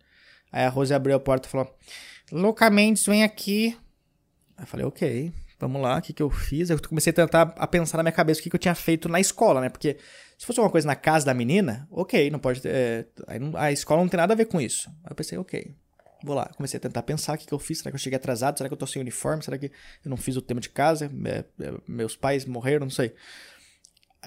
[0.52, 1.76] Aí a Rose abriu a porta e falou:
[2.32, 3.78] Luca Mendes, vem aqui.
[4.56, 5.32] Aí eu falei, ok.
[5.60, 6.70] Vamos lá, o que, que eu fiz?
[6.70, 9.10] Eu comecei a tentar a pensar na minha cabeça o que, que eu tinha feito
[9.10, 9.70] na escola, né?
[9.70, 9.98] Porque
[10.38, 12.70] se fosse uma coisa na casa da menina, ok, não pode ter.
[12.70, 13.06] É,
[13.56, 14.88] a escola não tem nada a ver com isso.
[15.04, 15.74] Aí eu pensei, ok,
[16.24, 16.46] vou lá.
[16.56, 17.80] Comecei a tentar pensar o que, que eu fiz.
[17.80, 18.58] Será que eu cheguei atrasado?
[18.58, 19.44] Será que eu tô sem uniforme?
[19.44, 19.72] Será que
[20.06, 21.12] eu não fiz o tema de casa?
[21.26, 22.86] É, é, meus pais morreram?
[22.86, 23.16] Não sei.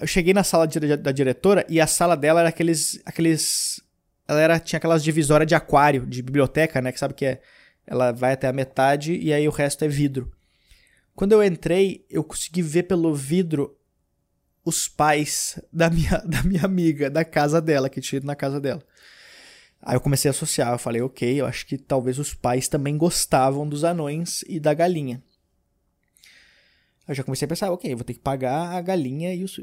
[0.01, 3.01] Eu cheguei na sala de, da diretora e a sala dela era aqueles.
[3.05, 3.81] aqueles
[4.27, 6.91] ela era, tinha aquelas divisórias de aquário, de biblioteca, né?
[6.91, 7.41] Que sabe que é.
[7.87, 10.31] Ela vai até a metade e aí o resto é vidro.
[11.15, 13.77] Quando eu entrei, eu consegui ver pelo vidro
[14.63, 18.59] os pais da minha, da minha amiga, da casa dela, que tinha ido na casa
[18.59, 18.83] dela.
[19.81, 22.95] Aí eu comecei a associar, eu falei, ok, eu acho que talvez os pais também
[22.97, 25.23] gostavam dos anões e da galinha.
[27.07, 29.59] eu já comecei a pensar, ok, vou ter que pagar a galinha e os,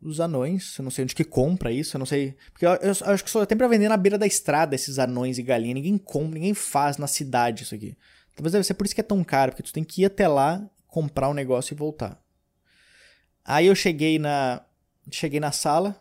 [0.00, 0.78] os anões.
[0.78, 2.36] Eu não sei onde que compra isso, eu não sei.
[2.52, 4.96] Porque eu, eu, eu acho que só tem pra vender na beira da estrada esses
[4.96, 5.74] anões e galinha.
[5.74, 7.96] Ninguém compra, ninguém faz na cidade isso aqui.
[8.36, 10.28] Talvez deve ser por isso que é tão caro, porque tu tem que ir até
[10.28, 12.22] lá, comprar um negócio e voltar.
[13.44, 14.62] Aí eu cheguei na.
[15.10, 16.00] Cheguei na sala.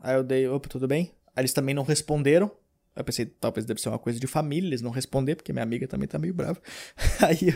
[0.00, 1.12] Aí eu dei, opa, tudo bem?
[1.34, 2.50] Aí eles também não responderam.
[2.94, 5.88] Eu pensei, talvez deve ser uma coisa de família, eles não responder, porque minha amiga
[5.88, 6.60] também tá meio brava.
[7.20, 7.48] aí,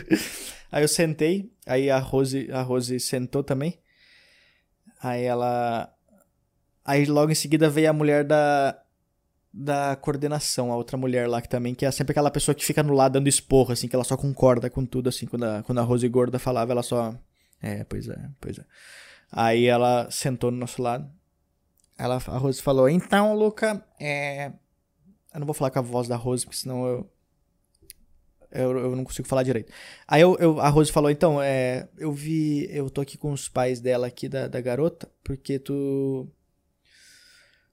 [0.69, 3.79] aí eu sentei, aí a Rose, a Rose sentou também.
[5.01, 5.93] Aí ela.
[6.83, 8.77] Aí logo em seguida veio a mulher da.
[9.51, 12.83] Da coordenação, a outra mulher lá que também, que é sempre aquela pessoa que fica
[12.83, 15.79] no lado dando esporro, assim, que ela só concorda com tudo, assim, quando a, quando
[15.79, 17.15] a Rose gorda falava, ela só.
[17.61, 18.65] É, pois é, pois é.
[19.31, 21.09] Aí ela sentou no nosso lado.
[21.97, 24.51] Ela, a Rose falou: Então, Luca, é,
[25.33, 27.09] eu não vou falar com a voz da Rose, porque senão eu.
[28.51, 29.71] Eu, eu não consigo falar direito.
[30.07, 32.67] Aí eu, eu, a Rose falou: então, é, eu vi.
[32.71, 36.27] Eu tô aqui com os pais dela aqui, da, da garota, porque tu.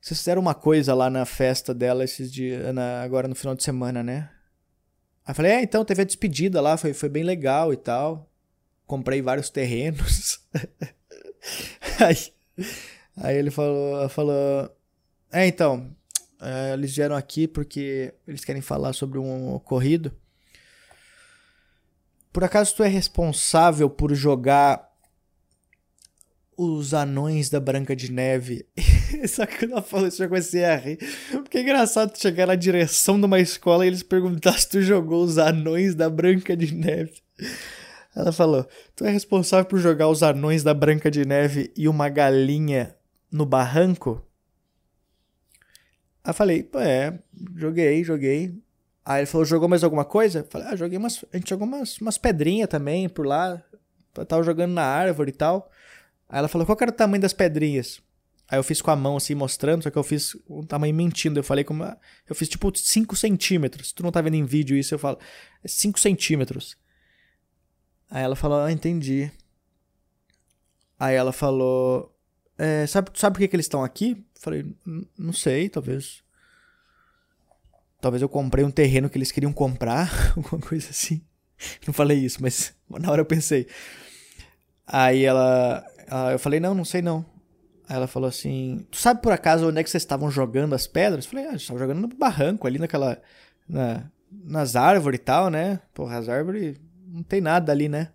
[0.07, 3.64] Vocês fizeram uma coisa lá na festa dela esses dias, na, agora no final de
[3.64, 4.31] semana, né?
[5.25, 8.31] Aí eu falei: é, então, teve a despedida lá, foi, foi bem legal e tal.
[8.87, 10.38] Comprei vários terrenos.
[11.99, 12.33] aí,
[13.16, 14.71] aí ele falou, falou:
[15.33, 15.90] é, então,
[16.40, 20.16] é, eles vieram aqui porque eles querem falar sobre um ocorrido.
[22.33, 24.88] Por acaso tu é responsável por jogar
[26.57, 28.64] os anões da Branca de Neve?
[29.29, 30.99] Só que quando ela falou isso, eu comecei a rir.
[31.31, 35.25] Porque é engraçado chegar na direção de uma escola e eles perguntar se tu jogou
[35.25, 37.23] os anões da Branca de Neve.
[38.14, 42.09] Ela falou: Tu é responsável por jogar os anões da Branca de Neve e uma
[42.09, 42.97] galinha
[43.31, 44.23] no barranco?
[46.25, 47.19] Aí eu falei, pô, é,
[47.55, 48.61] joguei, joguei.
[49.05, 50.40] Aí ele falou, jogou mais alguma coisa?
[50.40, 51.25] Eu falei, ah, joguei umas.
[51.33, 53.62] A gente jogou umas, umas pedrinhas também por lá.
[54.16, 55.71] Eu tava jogando na árvore e tal.
[56.29, 58.03] Aí ela falou, qual era o tamanho das pedrinhas?
[58.48, 61.38] Aí eu fiz com a mão assim, mostrando, só que eu fiz um tamanho mentindo.
[61.38, 61.85] Eu falei como.
[62.28, 63.92] Eu fiz tipo 5 centímetros.
[63.92, 65.18] Tu não tá vendo em vídeo isso, eu falo.
[65.64, 66.76] É 5 centímetros.
[68.09, 69.30] Aí ela falou, ah, entendi.
[70.98, 72.14] Aí ela falou.
[72.56, 74.24] É, sabe, sabe por que, que eles estão aqui?
[74.40, 74.64] Falei,
[75.18, 76.22] não sei, talvez.
[78.00, 81.20] Talvez eu comprei um terreno que eles queriam comprar, alguma coisa assim.
[81.87, 83.66] Não falei isso, mas na hora eu pensei.
[84.87, 87.26] Aí ela, ela, Eu falei, não, não sei não.
[87.88, 90.87] Aí ela falou assim: Tu sabe por acaso onde é que vocês estavam jogando as
[90.87, 91.25] pedras?
[91.25, 93.20] Eu falei, ah, a gente estava jogando no barranco, ali naquela.
[93.68, 95.81] Na, nas árvores e tal, né?
[95.94, 98.12] Porra, as árvores não tem nada ali, né?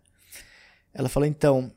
[0.94, 1.72] Ela falou, então.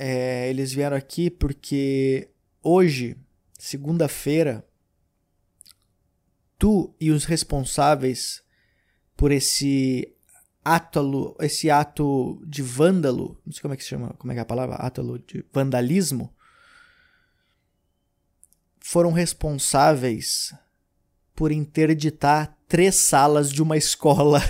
[0.00, 2.30] É, eles vieram aqui porque
[2.62, 3.16] hoje
[3.58, 4.64] segunda-feira,
[6.56, 8.42] tu e os responsáveis
[9.16, 10.14] por esse
[10.64, 14.38] ato, esse ato de vândalo, não sei como é que se chama, como é que
[14.38, 14.78] é a palavra,
[15.26, 16.32] de vandalismo,
[18.90, 20.54] foram responsáveis
[21.34, 24.40] por interditar três salas de uma escola.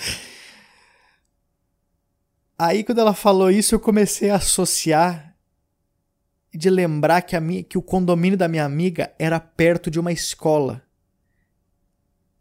[2.58, 5.34] Aí quando ela falou isso, eu comecei a associar
[6.52, 10.12] de lembrar que, a minha, que o condomínio da minha amiga era perto de uma
[10.12, 10.84] escola.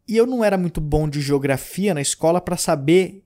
[0.06, 3.24] E eu não era muito bom de geografia na escola para saber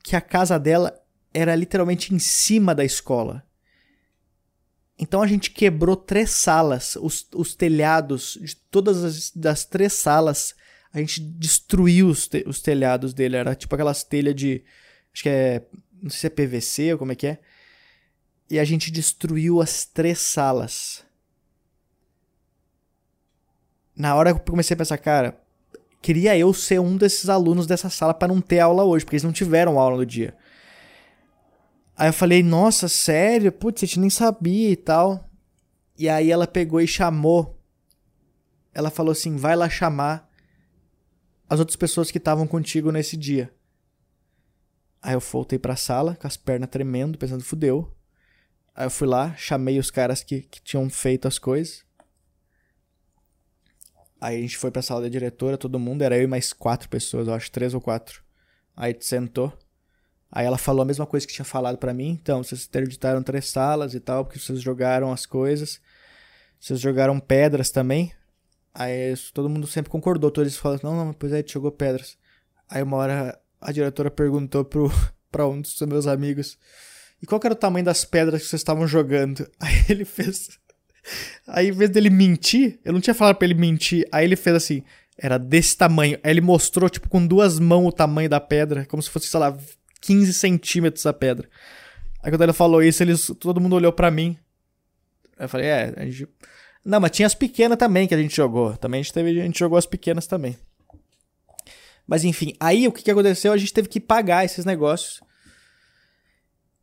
[0.00, 0.96] que a casa dela
[1.34, 3.44] era literalmente em cima da escola.
[4.98, 10.54] Então a gente quebrou três salas, os, os telhados de todas as das três salas,
[10.92, 13.36] a gente destruiu os, te, os telhados dele.
[13.36, 14.62] Era tipo aquelas telhas de.
[15.12, 15.62] Acho que é.
[16.00, 17.38] Não sei se é PVC ou como é que é
[18.50, 21.04] e a gente destruiu as três salas.
[23.96, 25.40] Na hora eu comecei a pensar, cara,
[26.02, 29.24] queria eu ser um desses alunos dessa sala para não ter aula hoje, porque eles
[29.24, 30.36] não tiveram aula no dia.
[31.96, 33.52] Aí eu falei, nossa, sério?
[33.52, 35.30] Putz, a gente nem sabia e tal.
[35.96, 37.60] E aí ela pegou e chamou.
[38.72, 40.28] Ela falou assim: vai lá chamar
[41.48, 43.54] as outras pessoas que estavam contigo nesse dia.
[45.00, 47.94] Aí eu voltei pra sala, com as pernas tremendo, pensando, fudeu.
[48.74, 51.84] Aí eu fui lá, chamei os caras que, que tinham feito as coisas.
[54.20, 56.88] Aí a gente foi pra sala da diretora, todo mundo, era eu e mais quatro
[56.88, 58.24] pessoas, eu acho, três ou quatro.
[58.74, 59.52] Aí a gente sentou.
[60.34, 62.18] Aí ela falou a mesma coisa que tinha falado para mim.
[62.20, 65.80] Então, vocês interditaram três salas e tal, porque vocês jogaram as coisas.
[66.58, 68.12] Vocês jogaram pedras também.
[68.74, 70.32] Aí todo mundo sempre concordou.
[70.32, 72.18] Todos eles falaram, não, não, pois é, jogou pedras.
[72.68, 74.90] Aí uma hora a diretora perguntou pro,
[75.30, 76.58] pra um dos meus amigos
[77.24, 79.48] e qual era o tamanho das pedras que vocês estavam jogando?
[79.58, 80.50] Aí ele fez.
[81.46, 84.06] Aí, em vez dele mentir, eu não tinha falado pra ele mentir.
[84.12, 84.82] Aí ele fez assim:
[85.16, 86.18] era desse tamanho.
[86.22, 89.40] Aí ele mostrou, tipo, com duas mãos o tamanho da pedra, como se fosse, sei
[89.40, 89.56] lá,
[90.04, 91.48] 15 centímetros a pedra.
[92.22, 94.36] Aí quando ele falou isso, eles, todo mundo olhou para mim.
[95.38, 96.28] Eu falei, é, a gente...
[96.84, 98.76] Não, mas tinha as pequenas também que a gente jogou.
[98.76, 100.56] Também a gente, teve, a gente jogou as pequenas também.
[102.06, 103.52] Mas enfim, aí o que, que aconteceu?
[103.52, 105.22] A gente teve que pagar esses negócios.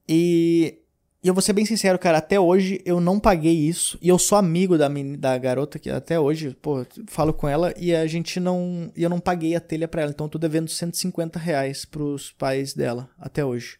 [0.09, 0.80] E,
[1.23, 3.95] e eu vou ser bem sincero, cara, até hoje eu não paguei isso.
[4.01, 4.87] E eu sou amigo da,
[5.19, 8.91] da garota que até hoje, pô, falo com ela e a gente não.
[8.95, 10.11] E eu não paguei a telha pra ela.
[10.11, 13.77] Então eu tô devendo 150 reais pros pais dela até hoje.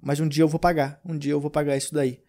[0.00, 1.00] Mas um dia eu vou pagar.
[1.04, 2.20] Um dia eu vou pagar isso daí.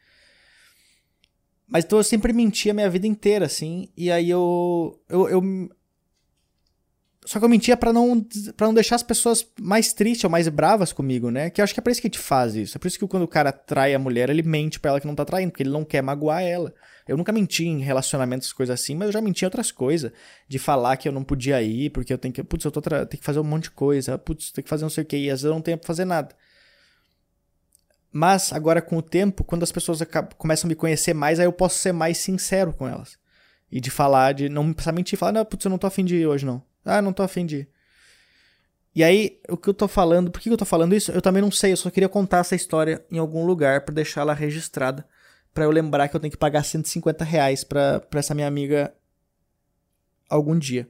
[1.68, 3.90] Mas então eu sempre menti a minha vida inteira, assim.
[3.96, 5.00] E aí eu.
[5.08, 5.70] Eu, eu,
[7.30, 8.26] só que eu mentia para não,
[8.58, 11.52] pra não deixar as pessoas mais tristes ou mais bravas comigo, né?
[11.52, 12.76] Que eu acho que é por isso que a gente faz isso.
[12.76, 15.06] É por isso que quando o cara trai a mulher, ele mente pra ela que
[15.06, 16.74] não tá traindo, porque ele não quer magoar ela.
[17.08, 20.12] Eu nunca menti em relacionamentos, coisas assim, mas eu já menti em outras coisas.
[20.48, 22.44] De falar que eu não podia ir, porque eu tenho que.
[22.44, 24.18] Putz, eu tô tenho que fazer um monte de coisa.
[24.18, 25.16] Putz, tem que fazer não sei o que.
[25.16, 26.36] E às vezes eu não tenho pra fazer nada.
[28.12, 30.00] Mas agora com o tempo, quando as pessoas
[30.36, 33.20] começam a me conhecer mais, aí eu posso ser mais sincero com elas.
[33.72, 36.16] E de falar, de não precisar mentir, falar, não, putz, eu não tô afim de
[36.16, 36.68] ir hoje não.
[36.90, 37.68] Ah, não tô afim de.
[38.96, 41.12] E aí, o que eu tô falando, por que eu tô falando isso?
[41.12, 44.22] Eu também não sei, eu só queria contar essa história em algum lugar para deixar
[44.22, 45.08] ela registrada,
[45.54, 48.94] para eu lembrar que eu tenho que pagar 150 reais pra, pra essa minha amiga
[50.28, 50.90] algum dia.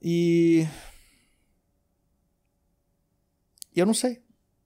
[0.00, 0.66] E.
[3.74, 4.22] E eu não sei.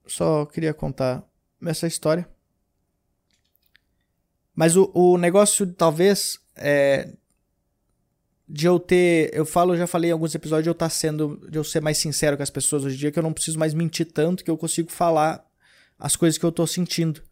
[0.07, 1.25] Só queria contar
[1.65, 2.29] essa história.
[4.55, 7.13] Mas o, o negócio, talvez, é,
[8.49, 9.31] de eu ter.
[9.33, 11.41] Eu falo, já falei em alguns episódios, de eu estar tá sendo.
[11.49, 13.59] de eu ser mais sincero com as pessoas hoje em dia, que eu não preciso
[13.59, 15.45] mais mentir tanto, que eu consigo falar
[15.99, 17.23] as coisas que eu tô sentindo.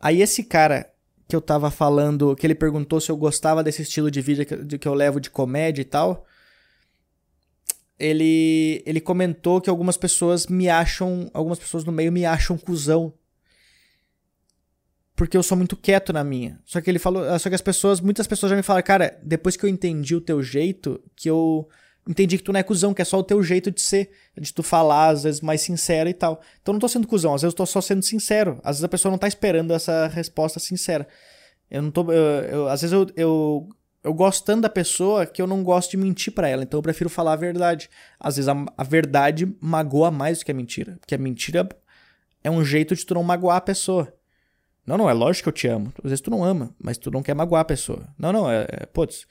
[0.00, 0.90] Aí esse cara
[1.28, 4.78] que eu tava falando, que ele perguntou se eu gostava desse estilo de vídeo que,
[4.78, 6.26] que eu levo de comédia e tal.
[7.98, 11.30] Ele, ele comentou que algumas pessoas me acham.
[11.32, 13.14] Algumas pessoas no meio me acham cuzão
[15.16, 16.58] porque eu sou muito quieto na minha.
[16.64, 19.56] Só que ele falou, só que as pessoas, muitas pessoas já me falaram, cara, depois
[19.56, 21.68] que eu entendi o teu jeito, que eu
[22.06, 24.52] entendi que tu não é cuzão, que é só o teu jeito de ser, de
[24.52, 26.40] tu falar, às vezes mais sincero e tal.
[26.60, 28.60] Então eu não tô sendo cuzão, às vezes eu tô só sendo sincero.
[28.62, 31.06] Às vezes a pessoa não tá esperando essa resposta sincera.
[31.70, 33.68] Eu não tô, eu, eu, às vezes eu, eu
[34.04, 36.82] eu gosto tanto da pessoa que eu não gosto de mentir para ela, então eu
[36.82, 37.88] prefiro falar a verdade.
[38.20, 41.66] Às vezes a, a verdade magoa mais do que a mentira, porque a mentira
[42.44, 44.12] é um jeito de tu não magoar a pessoa.
[44.86, 45.92] Não, não, é lógico que eu te amo.
[46.02, 48.06] Às vezes tu não ama, mas tu não quer magoar a pessoa.
[48.18, 48.66] Não, não, é.
[48.68, 49.26] é putz,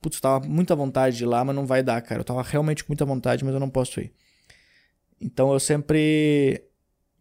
[0.00, 2.20] putz, tava muita vontade de ir lá, mas não vai dar, cara.
[2.20, 4.12] Eu tava realmente com muita vontade, mas eu não posso ir.
[5.20, 6.64] Então eu sempre.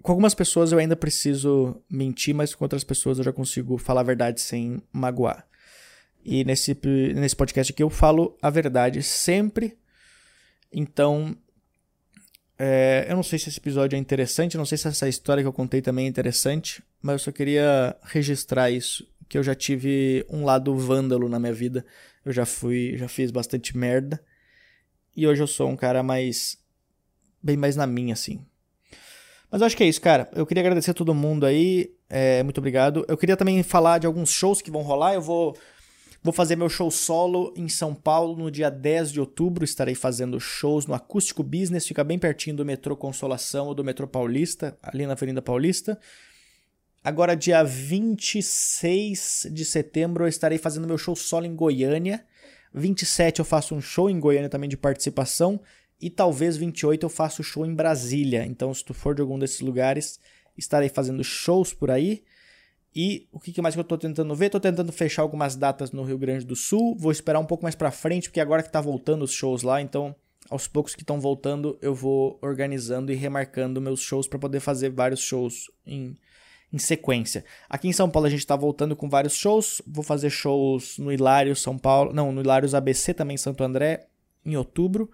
[0.01, 4.01] Com algumas pessoas eu ainda preciso mentir, mas com outras pessoas eu já consigo falar
[4.01, 5.47] a verdade sem magoar.
[6.25, 6.77] E nesse,
[7.15, 9.77] nesse podcast aqui eu falo a verdade sempre.
[10.71, 11.35] Então,
[12.57, 15.47] é, eu não sei se esse episódio é interessante, não sei se essa história que
[15.47, 20.25] eu contei também é interessante, mas eu só queria registrar isso, que eu já tive
[20.29, 21.85] um lado vândalo na minha vida.
[22.25, 24.23] Eu já fui, já fiz bastante merda.
[25.15, 26.57] E hoje eu sou um cara mais
[27.41, 28.43] bem mais na minha assim.
[29.51, 30.29] Mas eu acho que é isso, cara.
[30.33, 31.93] Eu queria agradecer a todo mundo aí.
[32.09, 33.05] É, muito obrigado.
[33.07, 35.13] Eu queria também falar de alguns shows que vão rolar.
[35.13, 35.55] Eu vou
[36.23, 39.65] Vou fazer meu show solo em São Paulo no dia 10 de outubro.
[39.65, 44.07] Estarei fazendo shows no Acústico Business, fica bem pertinho do metrô Consolação ou do metrô
[44.07, 45.99] Paulista, ali na Avenida Paulista.
[47.03, 52.25] Agora, dia 26 de setembro, eu estarei fazendo meu show solo em Goiânia.
[52.73, 55.59] 27 eu faço um show em Goiânia também de participação.
[55.99, 58.45] E talvez 28 eu faço show em Brasília.
[58.45, 60.17] Então, se tu for de algum desses lugares,
[60.57, 62.23] estarei fazendo shows por aí.
[62.95, 64.49] E o que mais que eu tô tentando ver?
[64.49, 66.95] Tô tentando fechar algumas datas no Rio Grande do Sul.
[66.97, 69.81] Vou esperar um pouco mais para frente, porque agora que tá voltando os shows lá,
[69.81, 70.15] então
[70.49, 74.89] aos poucos que estão voltando, eu vou organizando e remarcando meus shows para poder fazer
[74.89, 76.15] vários shows em,
[76.73, 77.45] em sequência.
[77.69, 79.79] Aqui em São Paulo a gente tá voltando com vários shows.
[79.85, 84.07] Vou fazer shows no Hilário São Paulo, não, no Hilários ABC também em Santo André
[84.43, 85.09] em outubro.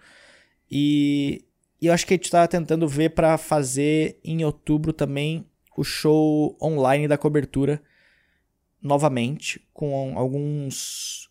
[0.71, 1.43] E,
[1.81, 5.45] e eu acho que a gente tá tentando ver para fazer em outubro também
[5.75, 7.81] o show online da cobertura
[8.81, 11.29] novamente, com alguns.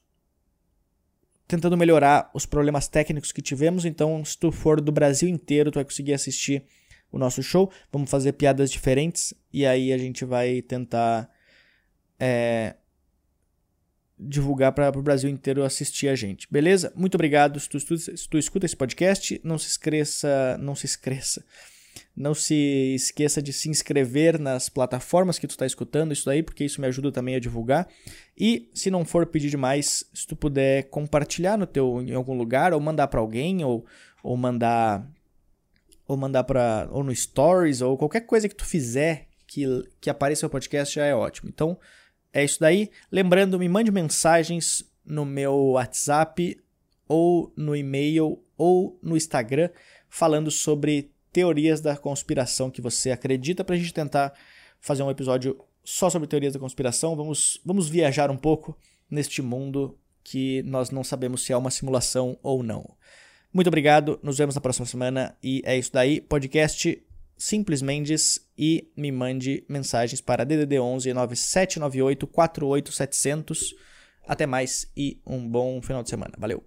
[1.46, 3.86] tentando melhorar os problemas técnicos que tivemos.
[3.86, 6.64] Então, se tu for do Brasil inteiro, tu vai conseguir assistir
[7.10, 7.70] o nosso show.
[7.92, 11.30] Vamos fazer piadas diferentes e aí a gente vai tentar
[12.18, 12.76] é,
[14.18, 16.46] divulgar para o Brasil inteiro assistir a gente.
[16.50, 16.92] Beleza?
[16.96, 17.58] Muito obrigado.
[17.60, 21.44] Se tu, se tu escuta esse podcast, não se esqueça, não se esqueça
[22.18, 26.64] não se esqueça de se inscrever nas plataformas que tu está escutando isso daí, porque
[26.64, 27.88] isso me ajuda também a divulgar.
[28.36, 32.72] E se não for pedir demais, se tu puder compartilhar no teu em algum lugar
[32.72, 33.86] ou mandar para alguém ou,
[34.22, 35.08] ou mandar
[36.08, 39.64] ou mandar para ou no stories ou qualquer coisa que tu fizer que,
[40.00, 41.50] que apareça no podcast já é ótimo.
[41.50, 41.78] Então,
[42.32, 42.90] é isso daí.
[43.12, 46.58] Lembrando, me mande mensagens no meu WhatsApp
[47.06, 49.70] ou no e-mail ou no Instagram
[50.08, 54.32] falando sobre teorias da conspiração que você acredita para a gente tentar
[54.80, 57.14] fazer um episódio só sobre teorias da conspiração.
[57.14, 58.76] Vamos, vamos viajar um pouco
[59.10, 62.96] neste mundo que nós não sabemos se é uma simulação ou não.
[63.52, 66.20] Muito obrigado, nos vemos na próxima semana e é isso daí.
[66.20, 67.02] Podcast
[67.36, 73.74] Simples Mendes e me mande mensagens para DDD 11 9798 48700.
[74.26, 76.34] Até mais e um bom final de semana.
[76.36, 76.62] Valeu!